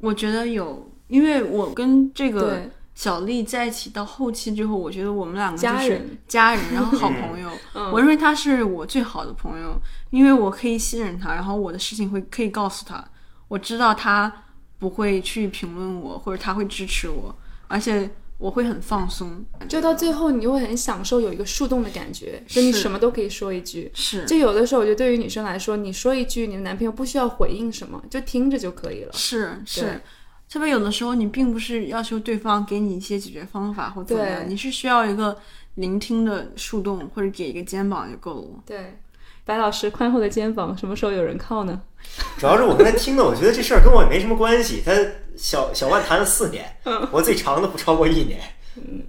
[0.00, 2.62] 我觉得有，因为我跟这个
[2.94, 7.50] 小丽在一起到后期之后，我觉得我们两个就是家人家人，然后好朋友。
[7.74, 9.78] 嗯我认为他是我最好的朋友，
[10.10, 13.04] 因为我可以信任他，然后我的事情会可以告诉他，
[13.48, 14.32] 我知道他
[14.78, 17.34] 不会去评论我，或者他会支持我，
[17.68, 19.44] 而且我会很放松。
[19.68, 23.90] 就到最后，你会很享受有一个树洞的感觉，就你什么都可以说一句。
[23.94, 29.12] 是就有的时候，我觉得对于女生来说，你说一句，你的男朋友不需要回应什么，就听着就可以了。
[29.12, 30.00] 是是，
[30.48, 35.36] 特别有的时候你并不是要求对方给你一些解决方法或怎么样，你是需要一个
[35.76, 38.62] 聆听的树洞，或者给一个肩膀就够了。
[38.66, 38.98] 对，
[39.44, 41.82] 白老师宽厚的肩膀，什么时候有人靠呢？
[42.38, 44.82] 主要是我刚才听的，我觉得这事儿跟我也没什么关系。
[44.84, 44.92] 他
[45.36, 46.64] 小小万谈了四年，
[47.10, 48.40] 我最长的不超过一年。
[48.76, 49.02] 嗯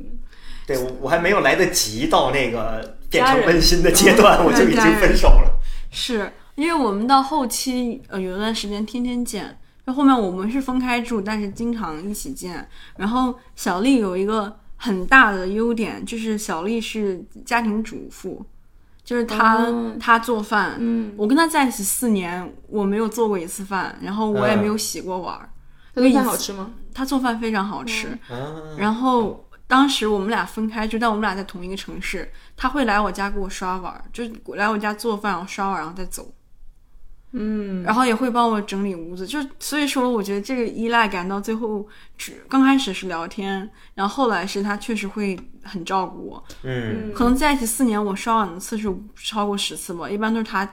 [0.68, 5.60] 对我我还没有来得及到那个变成温馨的阶段，我就已经分手了。
[5.92, 12.68] 是因为我们到后期，呃，有一段时间天天见，就后面我们是分开住，但是经常一起见。
[12.98, 18.44] 然后小丽有一个很大的优点，就是小丽是家庭主妇，
[19.06, 20.76] 就是她、哦她做饭。
[20.80, 25.50] 嗯，我跟他在一起四年，我没有做过一次饭，然后我也没有洗过碗儿。
[25.94, 26.72] 他做饭好吃吗？
[26.94, 28.08] 他做饭非常好吃。
[28.28, 32.30] 啊，然后当时我们俩分开就，但我们俩在同一个城市。
[32.58, 36.28] 他会来我家给我刷碗儿，就是来我家做饭，然后刷碗，然后再走。
[37.38, 39.28] 嗯，然后也会帮我整理屋子。
[39.28, 41.86] 就所以说，我觉得这个依赖感到最后
[42.18, 46.44] 只刚开始是聊天，然后后来是他确实会很照顾我。
[46.64, 50.68] 嗯，可能在一起四年，我刷碗的次数超过十次吧，一般都是他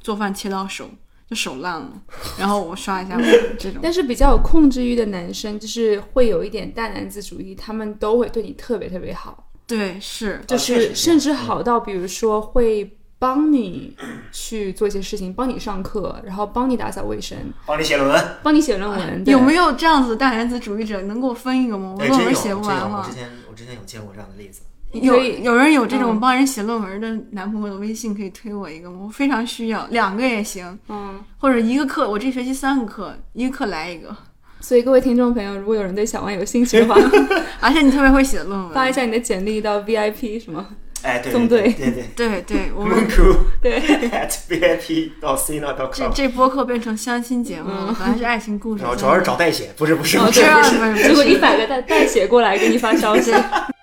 [0.00, 0.90] 做饭切到手
[1.28, 1.92] 就手烂了，
[2.38, 3.24] 然后我刷一下碗
[3.58, 3.78] 这种。
[3.84, 13.96] 但是比较有控制欲的男生，就是会有一点大男子主义，他们都会对你特别特别好，对，是就是甚至好到比如说会帮你
[14.30, 18.24] 去做一些事情，帮你上课，然后帮你打扫卫生，帮你写论文。
[18.42, 19.24] 帮你写论文。
[19.26, 19.72] 有没有？
[19.72, 21.94] 这样子大男子主义者能给我分一个吗？
[21.98, 23.12] 我论文写，不完了我之。
[23.14, 24.62] 前我之前有见过这样的例子。
[24.92, 29.00] 有有人有这种嗯帮人写论文的男朋友的微信，可以推我一个吗？
[29.04, 34.16] 我非常需要，两个也行，嗯，或者一个课，我这学期三个课，一个课来一个。
[34.60, 36.94] 所以各位听众朋友，如果有人对小万有兴趣的话，
[37.60, 40.66] 而且你特别会写论文，发一下你的简历到 VIP 什么？
[41.02, 41.72] 哎，对纵队。
[41.72, 42.28] 对对对。
[42.28, 43.80] 对对，我我们们 crew 对。
[44.10, 51.08] at VIP 到 c n a 这这播客变成相亲节目了，本来是爱情故事，然后主要是找代写，不是不是哦不是对啊不是，不是不是。
[51.08, 53.32] 结果一百个代代写过来给你发消息，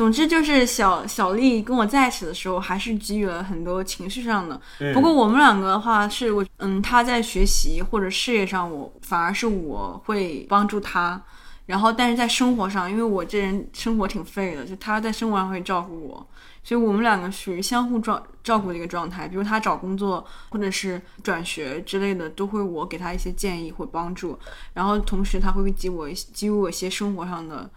[0.00, 4.58] 总之就是小小丽跟我在一起的时候，还是给予了很多情绪上的。
[4.78, 11.22] 嗯不过我们两个的话，是我嗯，他在学习或者事业上，我反而是我会帮助他。
[11.66, 16.26] 然后，但是在生活上，因为我这人生活挺废的，就他在生活上会照顾我，
[16.64, 19.28] 所以我们两个属于相互照照顾的一个状态。
[19.28, 24.38] 比如他找工作或者是转学之类的，都会我给他一些建议或帮助，
[24.72, 27.70] 然后同时他会给我一给予我一些生活上的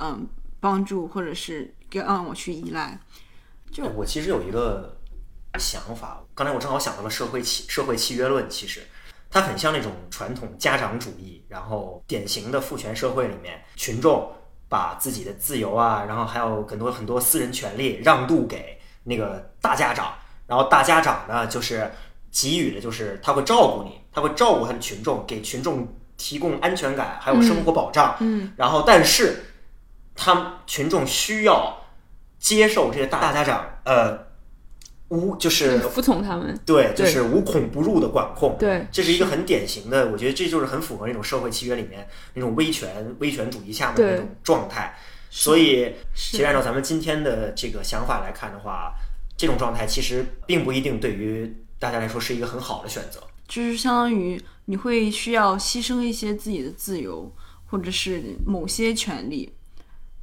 [0.00, 0.26] 嗯
[0.60, 2.98] 帮助，或者是让我去依赖。
[3.72, 4.96] 就哎我其实有一个
[5.58, 8.82] 想法，刚才我正好想到了社会契社会契约论，其实
[9.30, 14.30] 它很像那种传统家长主义，然后典型的父权社会里面，群众
[14.68, 20.12] 把自己的自由啊，然后还有很多很多私人权利让渡给那个大家长，
[20.46, 21.90] 然后大家长呢就是
[22.30, 29.44] 给予的就是他会照顾你，他会照顾他的群众，给群众提供安全感，还有生活保障，嗯，然后但是
[30.22, 31.74] 他们群众需要
[32.38, 34.18] 接受这些大家长呃
[35.08, 36.54] 无就是服从他们。
[36.66, 38.54] 对，就是无孔不入的管控。
[38.58, 44.94] 对，这是一个很典型的，我觉得这就是很符合那种社会契约里面那种威权威权主义下面的那种状态。
[45.30, 48.92] 所以，其实按照咱们今天的这个想法来看的话，
[49.38, 53.20] 这种状态其实并不一定对于大家来说是一个很好的选择。
[53.48, 57.32] 就是相当于你会需要牺牲一些自己的自由，
[57.66, 59.52] 或者是某些权利，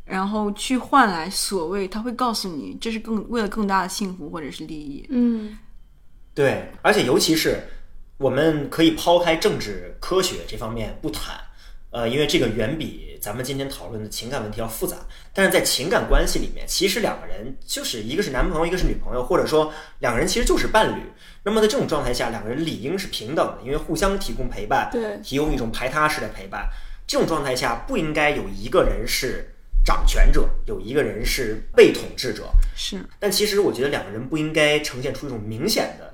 [0.08, 5.06] 然后去换来所谓他会告诉你这是更为了更大的幸福或者是利益。
[5.10, 5.58] 嗯，
[6.34, 7.62] 对，而且尤其是
[8.18, 11.36] 我们可以抛开政治科学这方面不谈，
[11.92, 14.98] 呃，因为这个远比咱们今天讨论的情感问题要复杂。
[15.34, 21.04] 但是在情感关系里面，其实两个人就是一个是男朋友，一个是女朋友，或者说两个人其实就是伴侣。
[21.44, 24.90] 那么在这种状态下，两个人理应是平等的，因为互相提供陪伴，
[25.24, 26.68] 提供一种排他式的陪伴。
[27.06, 29.56] 这种状态下，不应该有一个人是
[29.88, 32.50] 掌权者，有一个人是被统治者。
[32.76, 36.14] 是，但其实我觉得两个人不应该呈现出一种明显的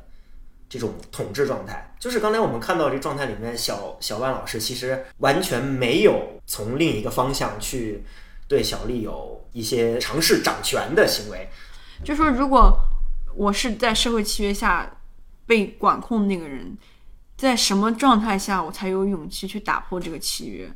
[0.70, 1.92] 这种统治状态。
[2.00, 8.04] 就是刚才我们看到这状态里面，小小万老师其实完全没有从另一个方向去
[8.48, 11.50] 对小丽有一些尝试掌权的行为。
[12.04, 12.78] 就说如果
[13.36, 14.88] 我是在社会契约下
[15.48, 16.78] 被管控的那个人，
[17.36, 20.72] 在什么状态下我才有勇气去打破这个契约？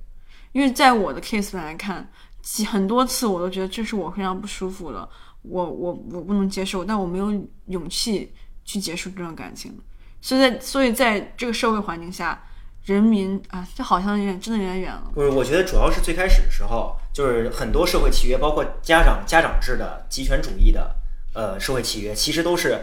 [0.53, 2.09] 因为在我的 case 来看，
[2.49, 5.07] 几很多次我都觉得这是我非常不舒服的，
[5.41, 7.29] 我我我不能接受，但我没有
[7.65, 8.33] 勇气
[8.63, 9.77] 去结束这段感情。
[10.21, 12.41] 所以在所以在这个社会环境下，
[12.85, 15.11] 人民啊，这好像有点真的有点远了。
[15.13, 20.95] 不是，我觉得主要是最开始的时候，就是很多社会契约，包括家长家长制的集权主义的
[21.33, 22.79] 呃社会契约，其实都是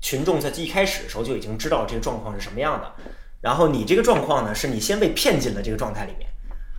[0.00, 2.90] 群众在一开始的时候就已经知道这个状况是什么样的。
[3.42, 6.27] 然后你这个状况呢，是你先被骗进了这个状态里面，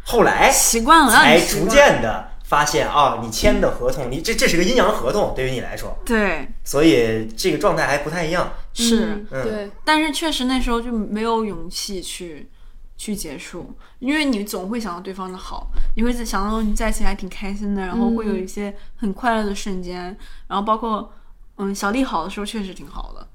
[0.09, 6.47] 后来习惯了，让才逐渐的发现啊，你签的合同，你这这是个阴阳合同，对于你来说，对。
[6.63, 8.51] 所以这个状态还不太一样。
[8.73, 9.23] 是。
[9.29, 9.43] 嗯。
[9.43, 12.49] 对，但是确实那时候就没有勇气去
[12.97, 20.17] 去结束，因为你总会想到对方的好，你会在想到你在一起还挺开心的，然后会有一些很快乐的瞬间，
[20.47, 21.13] 然后包括
[21.57, 23.27] 嗯小丽好的时候确实挺好的，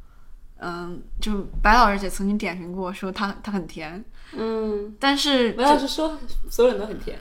[0.58, 4.04] 嗯，就白老师姐曾经点评过说她她很甜，
[4.36, 6.18] 嗯，但是白老师说
[6.50, 7.18] 所有人都很甜，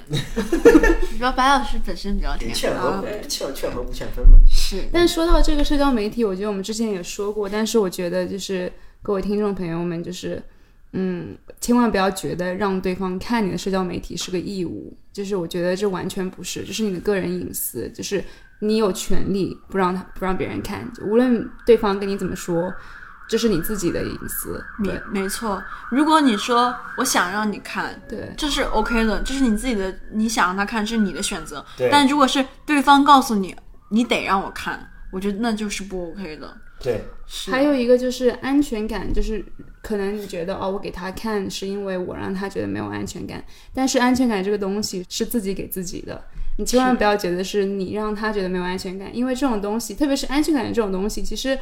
[1.18, 4.40] 主要白老师本身比较甜，劝和啊劝劝和不劝分嘛。
[4.50, 10.42] 是，但说到这个社交媒体，我觉得我们之前也说过，但是我觉得就是各位听众朋友们，就是
[10.94, 18.24] 嗯，千万不要觉得让对方看你的社交媒体是个义务，就是我觉得这完全不是，这是你的个人隐私，就是
[18.60, 22.74] 你有权利不让他不让别人看，无论对方跟你怎么说，
[23.34, 24.64] 这是你自己的隐私。
[24.84, 25.60] 对没没错。
[25.90, 31.66] 如果你说我想让你看，对，这是 OK 的，这是你自己的，你想让他看，这是你的选择。
[31.76, 33.56] 对但如果是对方告诉你
[33.90, 36.56] 你得让我看，我觉得那就是不 OK 的。
[36.80, 39.44] 对，是还有一个就是安全感，就是
[39.82, 46.24] 可能你觉得哦，我给他看是因为我让他觉得没有安全感，但是安全感这个东西是自己给自己的，
[46.60, 51.58] 你千万不要觉得是你让他觉得没有安全感，因为这种东西，特别是安全感这种东西，其实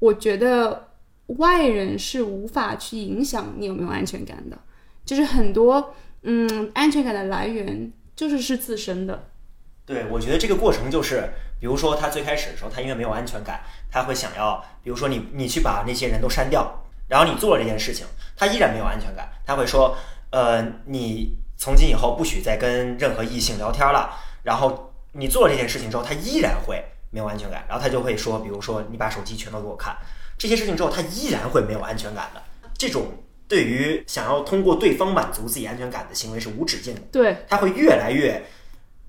[0.00, 0.87] 我觉得
[1.36, 4.58] 外人是无法去影响你有没有安全感的，
[5.04, 9.28] 就是很多嗯安全感的来源就是是自身的，
[9.84, 13.60] 对，我觉得这个过程就是，比如说他最开始的时候，他因为没有安全感，
[13.90, 18.06] 他会想要，比如说你你去把那些人都删掉，然后你做了这件事情，
[18.36, 19.96] 他依然没有安全感，他会说，
[20.30, 24.18] 呃，你从今以后不许再跟任何异性聊天了。
[24.44, 29.96] 然后你做了这件事情之后，他依然会没有安全感，然后他就会说，比如说你把手机全都给我看，
[30.38, 32.42] 这些事情之后，他依然会没有安全感的。
[32.76, 37.00] 这种对于想要通过对方满足自己安全感的行为是无止境的。
[37.10, 38.46] 对，他会越来越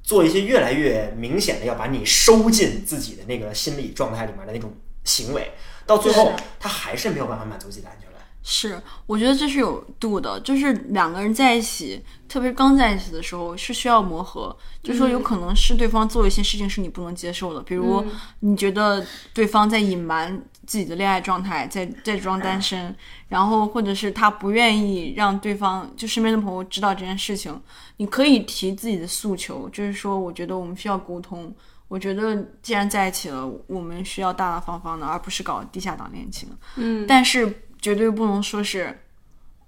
[0.01, 4.73] 做一些越来越明显的要把你收进自己的那个心理状态里面的那种
[5.03, 5.51] 行为，
[5.85, 8.19] 到最后他还是没有办法满足自己的安全感。
[8.41, 14.55] 是，我觉得这是有度的，就是两个人在一起，特别是刚在一起的时候，是需要磨合。
[14.81, 18.03] 就说有可能是对方做一些事情是你不能接受的，比如
[18.39, 22.95] 你觉得对方在隐瞒自己的恋爱状态，在在装单身，
[23.27, 27.59] 然后或者是他不愿意让对方就身边的朋友知道这件事情，
[27.97, 31.51] 你可以提自己的诉求，就是说我觉得我们需要沟通。
[31.87, 36.47] 我觉得既然在一起了，我们需要大大方方的，而不是搞地下党恋情。
[36.75, 38.95] 嗯，但是绝对不能说是，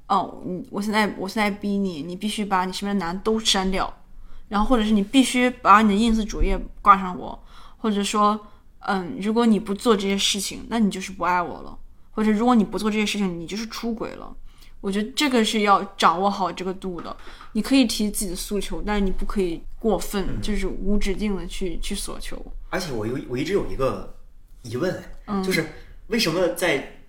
[0.08, 3.92] 哦，你我现在我现在逼你，你必须把你身边的男都删掉，
[4.50, 7.44] 然后或者是你必须把你的 ins 主页挂上我，
[7.80, 8.40] 或者说，
[8.82, 11.78] 嗯，如果你不做这些事情，那你就是不爱我了，
[12.12, 14.36] 或者如果你不做这些事情，你就是出轨了。
[14.80, 17.16] 我觉得这个是要掌握好这个度的。
[17.54, 22.44] 你可以提自己的诉求，但是你不可以过分，就是无止境的去去索求。
[22.70, 24.16] 而且我有我一直有一个
[24.64, 25.04] 疑问，
[25.44, 25.64] 就是
[26.08, 27.04] 为什么在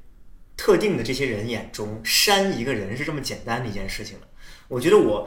[0.54, 4.26] 特定的这些人眼中，删一个人是这么简单的一件事情呢？
[4.68, 5.26] 我觉得我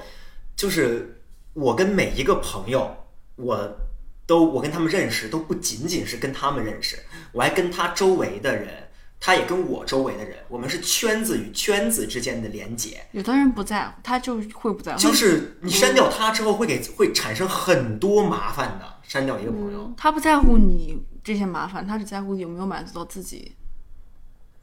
[0.56, 1.20] 就是
[1.54, 2.96] 我跟每一个朋友，
[3.38, 3.76] 我
[4.26, 6.98] 都我跟他们认识，都不仅仅是跟他们认识，
[7.32, 13.06] 我还跟他周围的人，他也跟我周围的人，我们是圈子与圈子之间的连接。
[13.12, 18.96] 有的人不在乎，他就会不在乎，就是你删掉他之后，会给会产生很多麻烦的。
[19.08, 23.54] 删掉一个朋友，他不在乎你这些麻烦，他只在乎有没有满足到自己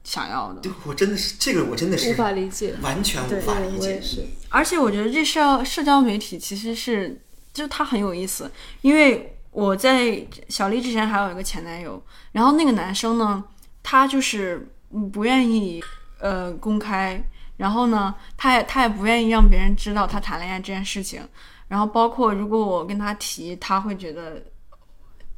[0.03, 0.61] 想要的。
[0.61, 2.75] 对我真的是这个，我真的是无是法理解。
[2.83, 4.01] 完全无，法理解。
[4.03, 4.27] 是。
[4.49, 8.51] 而且我觉得这社交社交媒体其实是，就是它很有意思，
[8.81, 13.45] 因为我在小丽之前还有一个前男友，然后那个男生呢，
[13.83, 15.83] 他就是嗯不愿意
[16.19, 17.23] 呃公开，
[17.59, 21.23] 然后呢，他也他也不愿意让别人知道他谈恋爱这件事情，
[21.69, 24.43] 然后包括如果我跟他提，他会觉得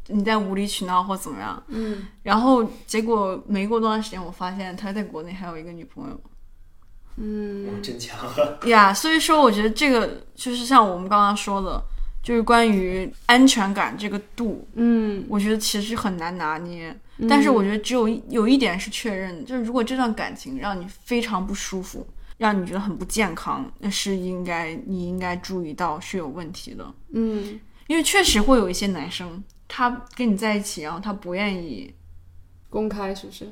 [0.07, 6.21] 你在无理取闹或怎么样，嗯，然后结果没过多长时间，我发现他在国内还有一个女朋友。
[7.17, 7.83] 嗯。
[7.83, 8.17] 真强，
[8.67, 11.83] 呀所以说我觉得这个就是像我们刚刚说的，
[12.25, 16.97] 就是关于安全感这个度，嗯，我觉得其实很难拿捏。
[17.29, 22.05] 但是我觉得只有一有一点是确认的，就是如果这段感情让你非常不舒服，
[22.39, 26.93] 让你觉得很不健康，那是应该你应该注意到是有问题的。
[27.13, 31.95] 嗯，因为确实会有一些男生，他跟你在一起，然后他不愿意，
[32.69, 33.47] 公开是不是？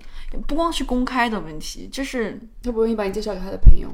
[0.49, 3.89] 不光是公开的问题，就是他不愿意把你介绍给他的朋友。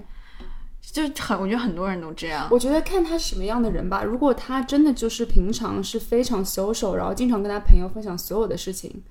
[0.90, 2.48] 就是很，我觉得很多人都这样。
[2.50, 4.02] 我觉得看他是什么样的人吧。
[4.02, 9.02] 如果他真的就是平常是非常 social，然后经常跟他朋友分享所有的事情，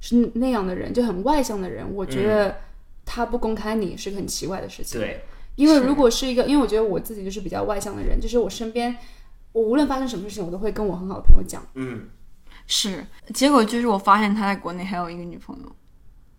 [0.00, 2.56] 是那样的人，就很外向的人，我觉得
[3.04, 5.00] 他不公开你是个很奇怪的事情。
[5.00, 5.22] 对，
[5.56, 8.96] 因为如果是一个，因为我觉得我自己就是比较外向的人，就是我身边，
[9.52, 11.62] 我无论发生什么事情，我都会跟我很好的朋友讲。
[11.74, 12.08] 嗯，
[12.66, 15.76] 是，结果就是我发现他在国内还有一个女朋友，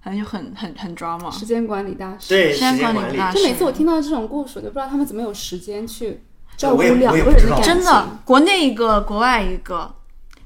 [0.06, 1.32] 反正就很很很抓嘛。
[1.32, 6.22] 时间管理大师，对，时时间间管理，大师就每次我听到这种故事，我就不知道他们怎么有时间去
[6.56, 9.96] 照顾两个人的感情，真的，国内一个，国外一个，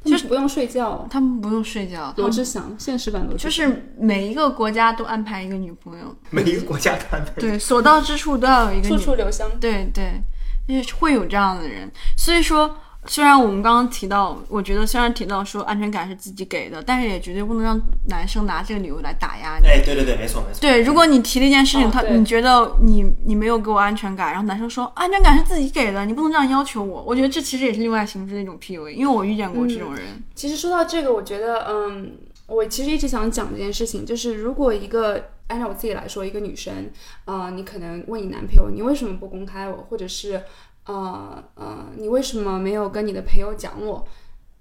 [0.06, 1.06] 就是不用睡觉。
[1.12, 7.34] 他们不用睡觉，罗志祥，现实版罗志就，是每一个国家都安排一个女朋友，每一个国家都安排。
[7.38, 9.46] 对，所到之处都要有一个处，处留香。
[9.60, 10.22] 对对，
[10.70, 11.92] 就是会有这样的人。
[12.16, 19.68] 所以说，虽然我们刚刚提到，我觉得虽然提到说安全感是自己给的，但是也绝对不能让男生拿这个理由来打压你。
[19.68, 20.60] 哎，对对对，没错没错。
[20.60, 27.02] 对，如果你提了一件事情，他你觉得你你没有给我安全感，然后男生说安全感是自己给的，你不能这样要求我。
[27.04, 30.22] 我觉得这其实也是另外形式的一种 PUA，因为我遇见过这种人。
[30.36, 32.12] 其实说到这个，我觉得，嗯，
[32.48, 36.92] 我其实一直想讲这件事情，就是如果一个按照我自己来说，一个女生，
[37.26, 40.42] 呃，你可能问你男朋友，你为什么不公开我，或者是，
[40.90, 44.08] 呃呃，你为什么没有跟你的朋友讲我？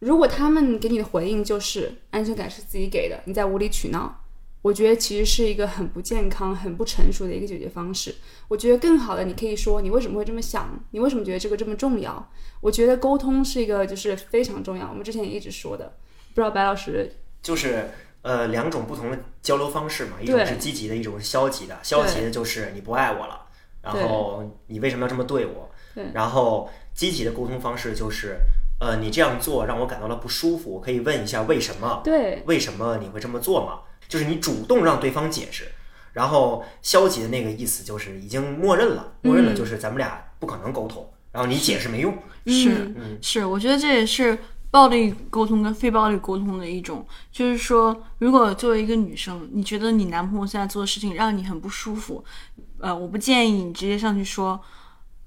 [0.00, 4.22] 如果他们给你的回应就是安全感是自己给的，你在无理取闹，
[4.60, 8.14] 我觉得其实是一个很不健康、很不成熟的一个解决方式。
[8.46, 12.30] 我觉得更好的，你可以说你为什么会这么想，你为什么觉得这个这么重要？
[12.60, 15.96] 我觉得沟通是一个就是非常重要，我们之前也一直说的。
[16.34, 17.10] 不知道白老师
[17.42, 17.88] 就是
[18.20, 21.78] 呃两种不同的交流方式嘛，一种是积极的，一种是消极的。
[21.82, 23.46] 消极的就是你不爱我了，
[23.82, 25.70] 然后你为什么要这么对我？
[25.94, 28.36] 对然后积极的沟通方式就是，
[28.80, 32.00] 呃，你这样做让我感到了不舒服，我可以问一下为什么？
[32.04, 33.80] 对为什么你会这么做嘛？
[34.08, 35.68] 就是你主动让对方解释。
[36.14, 42.12] 然后消极的那个意思就是已经默认了，默认了就是咱们俩不可能沟通，然后你解释没用。
[42.46, 44.36] 是嗯是，我觉得这也是
[44.70, 47.06] 暴力沟通跟非暴力沟通的一种。
[47.30, 52.24] 就是说，如果作为一个女生，你觉得你男朋友现在做的事情让你很不舒服，
[52.80, 54.60] 呃，我不建议你直接上去说，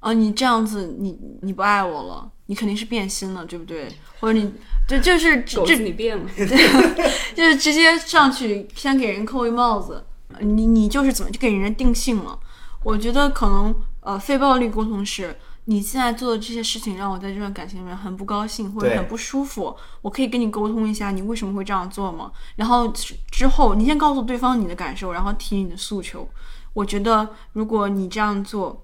[0.01, 3.87] 啊，你这样子，你你不爱我了，你肯定是变心了，对不对？
[4.19, 4.51] 或者你
[4.87, 6.29] 这就是狗这你变了，
[7.33, 10.03] 就是直接上去先给人扣一帽子，
[10.41, 12.37] 你你就是怎么就给人家定性了？
[12.83, 22.31] 我觉得可能呃，非暴力沟通是你现在做的这些事情让我在这段感情里面很不高兴或者很不舒服，我可以跟你沟通一下你为什么会这样做吗？
[22.55, 26.27] 然后之之后你先告诉对方你的感受，然后提你的诉求。
[26.73, 28.81] 我觉得如果你这样做，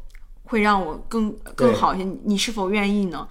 [0.47, 2.03] 会让我更更好一些。
[2.03, 3.27] 你你是否愿意呢？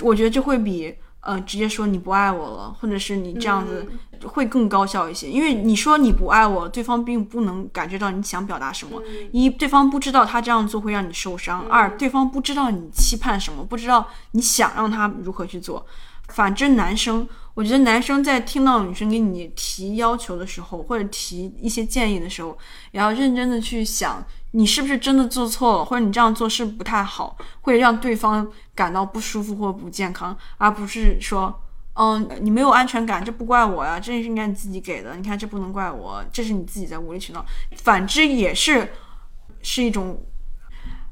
[0.00, 3.86] 我觉得这会比呃直接说你不爱我了，或者是你这样子
[4.24, 5.30] 会更高效一些。
[5.30, 9.00] 因为你说你不爱我，对方并不能感觉到你想表达什么。
[9.32, 15.86] 一，对方不知道他这样做会让你受伤；二，对方不知道你期盼什么，不知道你想让他如何去做。
[16.28, 22.56] 反之，男生，我觉得男生在听到女生给你提要求的时候，或者提一些建议的时候，
[22.92, 24.24] 也要认真的去想，
[24.56, 31.52] 你是不是真的做错了，或者你这样做是不太好，会让对方感到不舒服或不健康，而不是说，
[31.94, 37.44] 嗯，你没有安全感，这不怪我呀，这是应该你自己给的，你看这不能怪我，这是你自己在无理取闹。
[37.78, 38.92] 反之也是
[39.60, 40.24] 是一种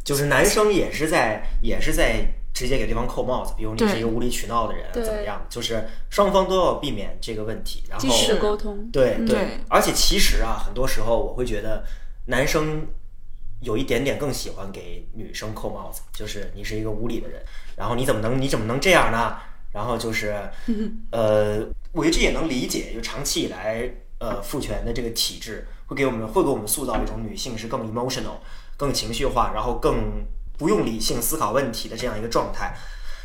[0.05, 2.25] 就是男生也是在也是在
[2.55, 5.45] 直接给对方扣帽子，比如你是一个无理取闹的人，怎么样？
[5.49, 7.83] 就是双方都要避免这个问题。
[7.89, 8.89] 然后及时沟通。
[8.93, 11.85] 对嗯对而且其实啊，很多时候我会觉得
[12.27, 12.87] 男生
[13.63, 17.43] 有一点点更喜欢给女生扣帽子，就是你是一个无理的人，
[17.77, 19.37] 然后你怎么能你怎么能这样呢？
[19.73, 20.35] 然后就是，
[21.11, 28.37] 呃，我觉得这也能理解，就长期以来，呃，父权的这个体制会给我们会给我们塑造一种女性是更 emotional、
[28.77, 30.27] 更情绪化，然后更
[30.59, 32.77] 不用理性思考问题的这样一个状态。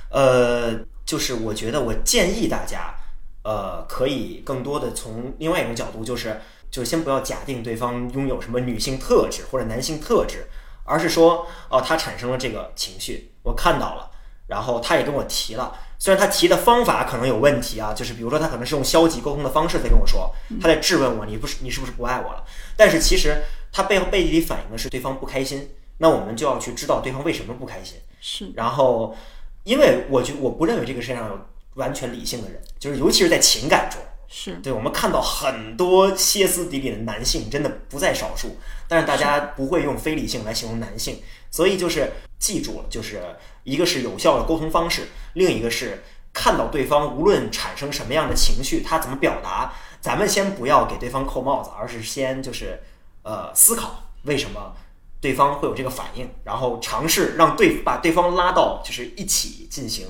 [0.09, 0.73] 呃，
[1.05, 2.95] 就是我觉得我建议大家，
[3.43, 6.39] 呃，可以更多的从另外一种角度，就是
[6.77, 10.47] 就先不要假定对方拥有什么女性特质或者男性特质，
[10.83, 14.11] 而是说，哦，他产生了这个情绪，我看到了，
[14.45, 15.75] 然后他也跟我提了。
[15.97, 22.43] 虽然他提的方法可能有问题啊，就是比如说他可能是用消极沟通的方式在跟我说，他在质问我你不是你是不是不爱我了？
[22.75, 27.97] 但是其实他背后背地里反映的是对方不开心，那我们就要去知道对方为什么不开心。
[28.21, 29.17] 是然后，
[29.63, 31.39] 因为我觉我不认为这个世界上有
[31.73, 38.57] 完全理性的人，就是尤其是在情感中，是对我们看到很多歇斯底里的男性，真的不在少数。
[38.87, 41.21] 但是大家不会用非理性来形容男性，
[41.51, 43.21] 所以就是记住了，就是
[43.63, 46.03] 一个是有效的沟通方式，另一个是
[46.33, 52.81] 看到对方无论产生什么样的情绪，他怎么表达，咱们先不要给对方扣帽子，而是先就是
[53.23, 54.73] 呃思考为什么
[55.19, 60.07] 对方会有这个反应，然后尝试让对把对方拉到就是一起进行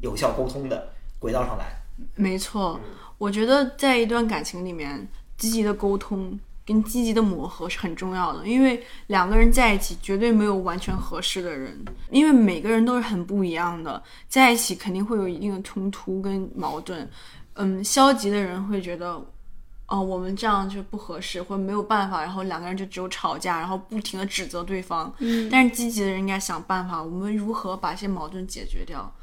[0.00, 1.83] 有效沟通的轨道上来。
[2.14, 2.80] 没错，
[3.18, 17.08] 我觉得在一段感情里面，积极的沟通跟积极的磨合是很重要的，因为两个人在一起绝对没有完全合适的人，因为每个人都是很不一样的，在一起肯定会有一定的冲突跟矛盾。
[17.54, 19.24] 嗯，消极的人会觉得。
[19.86, 25.12] 哦，我们这样就不合适，或者没有办法，然后两个人就只有吵架，然后不停的指责对方。
[25.18, 29.14] 嗯，但是积极的人应该想办法，我们如何把一些矛盾解决掉？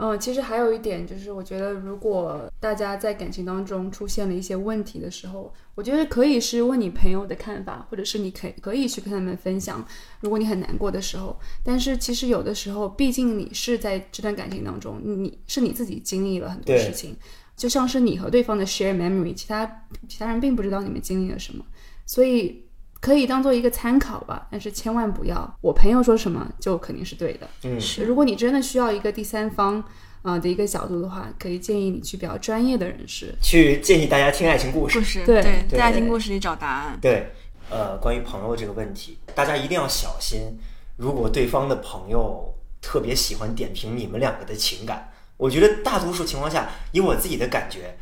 [0.00, 9.84] 嗯，其实还有一点就是，我觉得如果大家在感情当中出现了一些问题的时候，我觉得可以是问你朋友的看法，或者是你可以可以去跟他们分享，
[10.20, 11.36] 如果你很难过的时候。
[11.64, 17.16] 但是其实有的时候，毕竟你是在这段感情当中，你是你自己经历了很多事情，
[17.56, 21.64] 就像是你和对方的 share memory，其他其他人并不知道你们经历了什么，
[22.06, 22.62] 所以
[23.00, 24.46] 可以当做一个参考吧。
[24.50, 27.48] 但是千万不要我朋友说什么就肯定是对的。
[27.64, 29.78] 嗯，如果你真的需要一个第三方
[30.22, 33.34] 啊、呃的一个角度的话，可以建议你去比较专业的人士。
[33.40, 35.04] 去建议大家听爱情故事故。
[35.04, 36.98] 事对对，对在爱情故事里找答案。
[37.00, 37.32] 对，
[37.70, 40.58] 呃，关于朋友这个问题，大家一定要小心。
[40.96, 47.96] 如果对方的朋友特别喜欢点评你们两个的情感，我觉得大多数情况下，以我自己的感觉，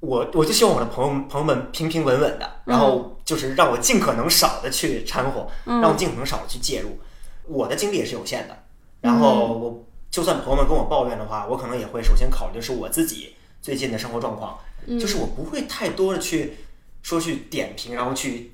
[0.00, 6.98] 我我就希望我的朋友朋友们平平稳稳的，然后就是让我尽可能少的去掺和，让我尽可能少的去介入。
[7.46, 8.56] 我的精力也是有限的，
[9.00, 14.58] 然后我就算朋友们跟我抱怨的话，我可能也会首先考虑的是我自己最近的生活状况，
[14.98, 16.56] 就是我不会太多的去
[17.02, 18.52] 说去点评，然后去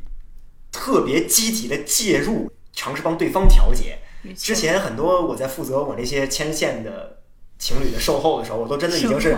[0.73, 3.99] 特别积极的介入，尝试帮对方调节。
[4.35, 7.19] 之前很多我在负责我那些牵线的
[7.59, 9.37] 情侣的售后的时候，我都真的已经是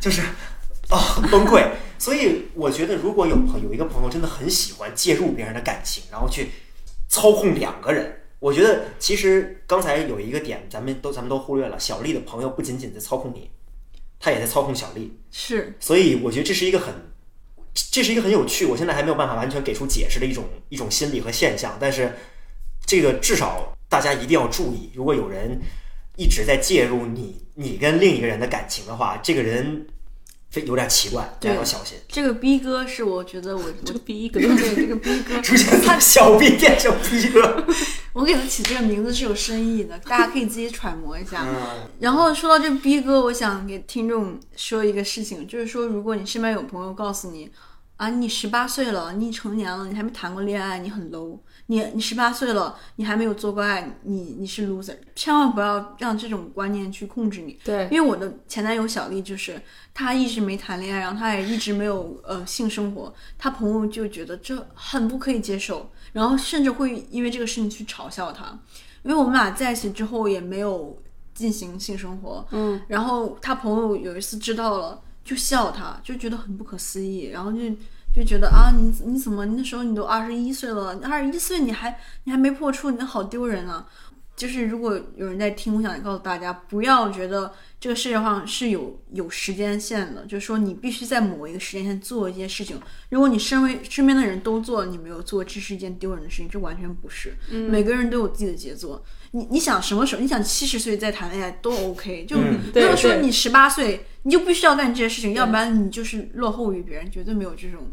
[0.00, 0.22] 就是
[0.90, 1.66] 啊、很崩溃。
[1.98, 6.48] 所以我觉得，如果有朋有一个朋友真的很喜欢介入别人的感情，然后去
[7.08, 13.50] 操控两个人，我觉得其实刚才有一个点，咱们都咱们都忽略了，小丽的朋友不仅仅在操控你，
[14.20, 15.18] 他也在操控小丽。
[15.30, 16.94] 是所以我觉得这是一个很，
[17.90, 21.78] 这是一个很有趣，我现在还没有办法完全给出解释的一种一种心理和现象。
[21.80, 22.12] 但是
[22.84, 25.58] 这个至少大家一定要注意，如果有人
[26.16, 29.86] 一直在介入你你跟另一个人的感情的话，这个人
[30.50, 31.98] 非有点奇怪，大对家要小心。
[32.08, 37.66] 这个逼哥是我觉得我 这个逼哥，对这个逼哥， 出现他小逼变成逼哥，
[38.14, 41.44] 我给他起这个名字是有深意的，大家可以自己揣摩一下。
[41.46, 47.50] 嗯，然后说到这逼哥，我想给听众说一个事情，就是说，如果你身边有朋友告诉你，
[47.96, 57.58] 啊，你十八岁了，你成年了，你还没谈过恋爱，你很 low，你你十八岁了，你还没有做过爱，你你是 loser，千万不要让这种观念去控制你。
[57.64, 59.60] 对因为我的前男友小丽就是
[59.92, 68.58] 他一直没谈恋爱，然后他也一直没有呃性生活，他朋友就觉得这很不可以接受，然后甚至会因为这个事情去嘲笑他。
[69.02, 71.00] 因为我们俩在一起之后也没有
[71.32, 77.58] 进行性生活，嗯，然后他朋友有一次知道了，就笑他，就觉得很不可思议，然后就
[78.16, 83.86] 就觉得啊，你你怎么那时候你都二十一岁了，二十一岁你还你还没破处，你好丢人啊！
[84.34, 92.80] 就是如果有人在听，我想告诉大家，不要觉得这个世界上是有有时间线的，就是说你必须在某一个时间线做一些事情。
[93.10, 97.34] 如果你身为身边的人都做，你没有做，这是一件丢人的事情，这完全不是。
[97.50, 99.04] 每个人都有自己的节奏。
[99.32, 100.22] 你你想什么时候？
[100.22, 107.86] 你想七十岁再谈恋爱都 OK，就嗯没有对对说你十八岁你就必须要干这些事情，要不然你就是落后于别人，绝对没有这种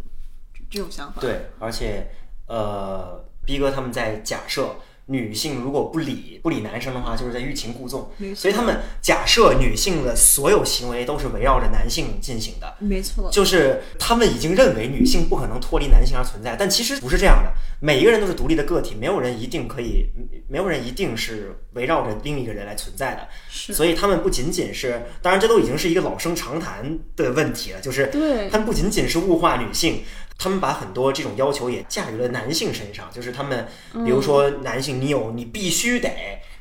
[0.74, 1.22] 这种想法。
[1.22, 2.10] 对，而且
[2.48, 12.74] 呃逼哥他们在假设女性如果不理不理男生的话，就是在欲擒故纵，所以他们假设女性的所有行为都是围绕着男性进行的。
[12.80, 17.52] 没错，就是他们已经认为女性不可能脱离男性而存在，但其实不是这样的。
[17.82, 20.06] 每一个人都是独立的个体，没有人一定可以，
[20.48, 23.28] 没有人一定是围绕着另一个人来存在的。
[23.50, 30.02] 是所以他们不仅仅是，当然这都已经是一个老生常谈的问题了，就是对他们不仅仅是物化女性，
[30.44, 33.66] 他们把很多这种要求也驾驭了男性身上，就是他们，
[34.04, 36.10] 比如说男性，你有你必须得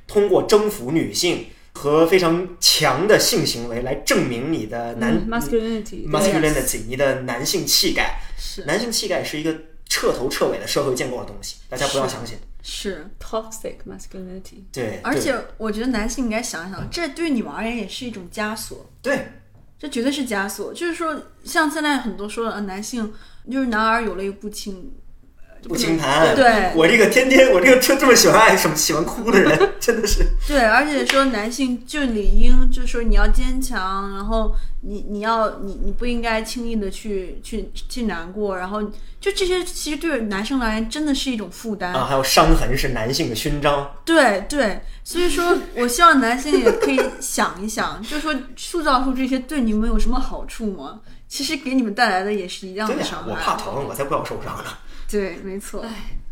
[0.07, 8.20] 通过征服女性和非常强的性行为来证明你的男、嗯 masculinity 对 masculinity，你的男性气概。
[8.39, 9.53] 是男性气概是一个
[9.89, 12.39] 彻头彻尾的社会建构的东西，大家不要相信。
[12.62, 14.62] 是，toxic masculinity。
[14.72, 18.89] 对，而且我觉得男性应该想想，这对你们而言也是一种枷锁。
[19.03, 19.26] 对
[19.78, 23.12] 这绝对是枷锁，就是说，像现在很多说的，呃男性
[23.51, 24.93] 就是男儿有泪不轻，
[25.68, 26.34] 不轻弹。
[26.34, 30.24] 对我这个天天我这个这这么喜欢爱什么喜欢哭的人，真的是。
[30.47, 38.82] 对，而且说男性就理应，就是说你要坚强，然后你你要你你不应该轻易的去去去难过，然后
[39.20, 41.93] 就这些其实对男生来言真的是一种负担。
[41.93, 43.88] 啊，还有伤痕是男性的勋章。
[44.05, 51.01] 对对，所以说 我希望男性也可以想一想，就是说塑造出这些对你们有什么好处吗？
[51.33, 53.30] 其实给你们带来的也是一样的伤，害。
[53.30, 54.64] 我怕疼，我才不要受伤呢。
[55.11, 55.83] 对，没错。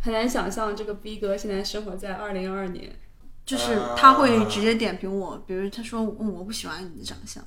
[0.03, 2.93] 很难想象这个逼哥现在生活在二零二二年。
[3.47, 7.43] 就是他会直接点评我，比如他说，嗯，我不喜欢你的长相，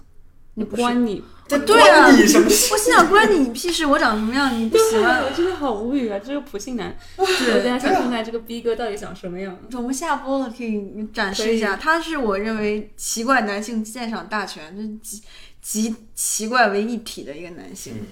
[0.56, 2.46] 你不关你，这对啊你什么？
[2.48, 5.30] 我心想关你屁事， 我长什么样你不喜欢 我？
[5.30, 6.18] 真的好无语啊！
[6.18, 9.56] 这个普信男，我对大家想看看这个逼哥到底长什么样。
[9.74, 11.78] 我们下播了，可以展示一下。
[11.78, 15.22] 他是我认为奇怪男性鉴赏大全，就是集
[15.64, 18.06] 集奇怪为一体的一个男性。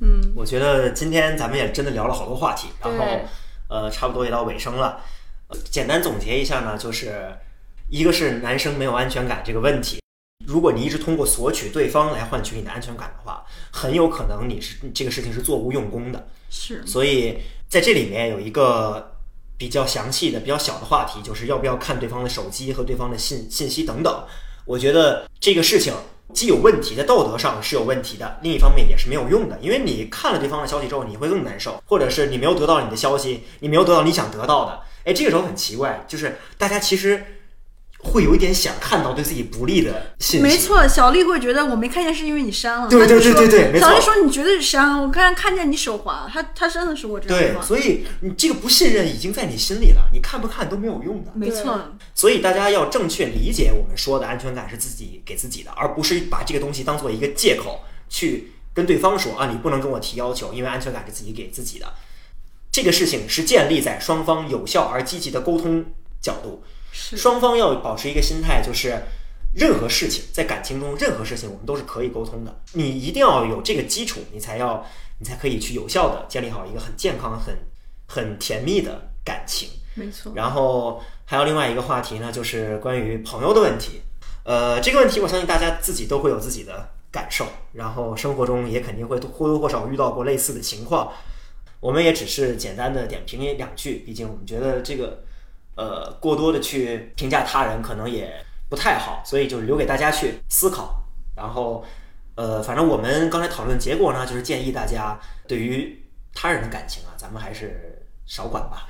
[0.00, 3.04] 嗯，我觉得今天咱们也真的聊了好多话题，然后
[3.68, 5.00] 呃，差不多也到尾声了。
[5.48, 7.36] 呃简单总结一下呢，就是
[7.90, 10.00] 一个是男生没有安全感这个问题。
[10.46, 16.28] 如果你一直通过索取对方来换取你的安全感的话，很有可能你是这个事情是做无用功的。
[16.50, 17.38] 是，所以
[17.68, 19.16] 在这里面有一个
[19.56, 24.24] 比较详细的、比较小的话题，就是要不要看对方的手机和对方的信信息等等。
[24.64, 25.92] 我觉得这个事情
[26.32, 34.80] 既有问题，在道德上是有问题的，另一方面也是没有用的，因为你看了对方的消息之后，你会更难受，或者是你没有得到你的消息，你没有得到你想得到的。
[35.04, 37.24] 哎，这个时候很奇怪，就是大家其实
[38.02, 40.42] 会有一点想看到对自己不利的信息。
[40.42, 40.86] 没错。
[40.88, 47.62] 小丽会觉得我没看见是因为你删了，对对对对对没错小丽说你绝对是删了，我刚才看见你手滑，她她真的是我这样的对，话。
[47.64, 51.30] 所以你这个不信任已经在你心里了，你看不看都没有用的。
[51.34, 51.78] 没错，
[52.14, 61.86] 所以大家要正确理解我们说的安全感是自己给自己的，而不是把这个东西当做一个借口去跟对方说啊，你不能跟我提要求，因为安全感是自己给自己的。
[62.70, 65.84] 这个事情是建立在双方有效而积极的沟通
[66.22, 69.02] 角度，是双方要保持一个心态，就是
[69.54, 72.62] 任何事情在感情中，任何事情我们都是可以沟通的。
[72.72, 74.86] 你一定要有这个基础，你才要
[75.18, 77.56] 你才可以去有效的建立好一个很健康、很
[78.06, 79.68] 很甜蜜的感情。
[79.94, 80.32] 没错。
[80.34, 84.02] 然后还有另外一个话题呢，就是关于朋友的问题。
[84.44, 91.12] 呃，这个问题我相信大家自己都会有自己的感受，然后生活中也肯定会或多或少遇到过类似的情况。
[91.78, 95.22] 我们也只是简单的点评一两句，毕竟我们觉得这个
[95.74, 98.32] 呃过多的去评价他人可能也
[98.68, 101.02] 不太好，所以就留给大家去思考。
[101.34, 101.84] 然后
[102.34, 106.02] 呃，反正我们刚才讨论结果呢，就是建议大家对于
[106.34, 108.86] 他人的感情啊，咱们还是少管吧，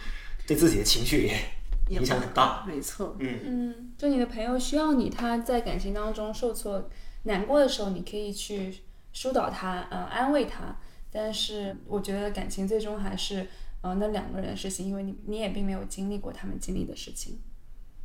[0.47, 1.35] 对自己的情绪也
[1.89, 2.65] 也影响很大。
[2.67, 6.89] 没错，嗯，嗯，就你的朋友需要你，他在感情当中受挫、
[7.25, 10.77] 难过的时候，你可以去疏导他，呃，安慰他。
[11.11, 13.47] 但是我觉得感情最终还是
[13.83, 17.39] 呃那两个人的事情，因为你你也并没有经历过他们经历的事情。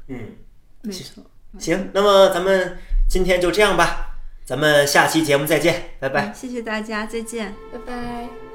[0.07, 0.35] 嗯，
[0.81, 1.23] 没错。
[1.57, 6.33] 行，那么咱们今天就这样吧，咱们下期节目再见，拜拜。
[6.33, 7.55] 谢谢大家，再见。
[7.71, 8.46] 拜拜。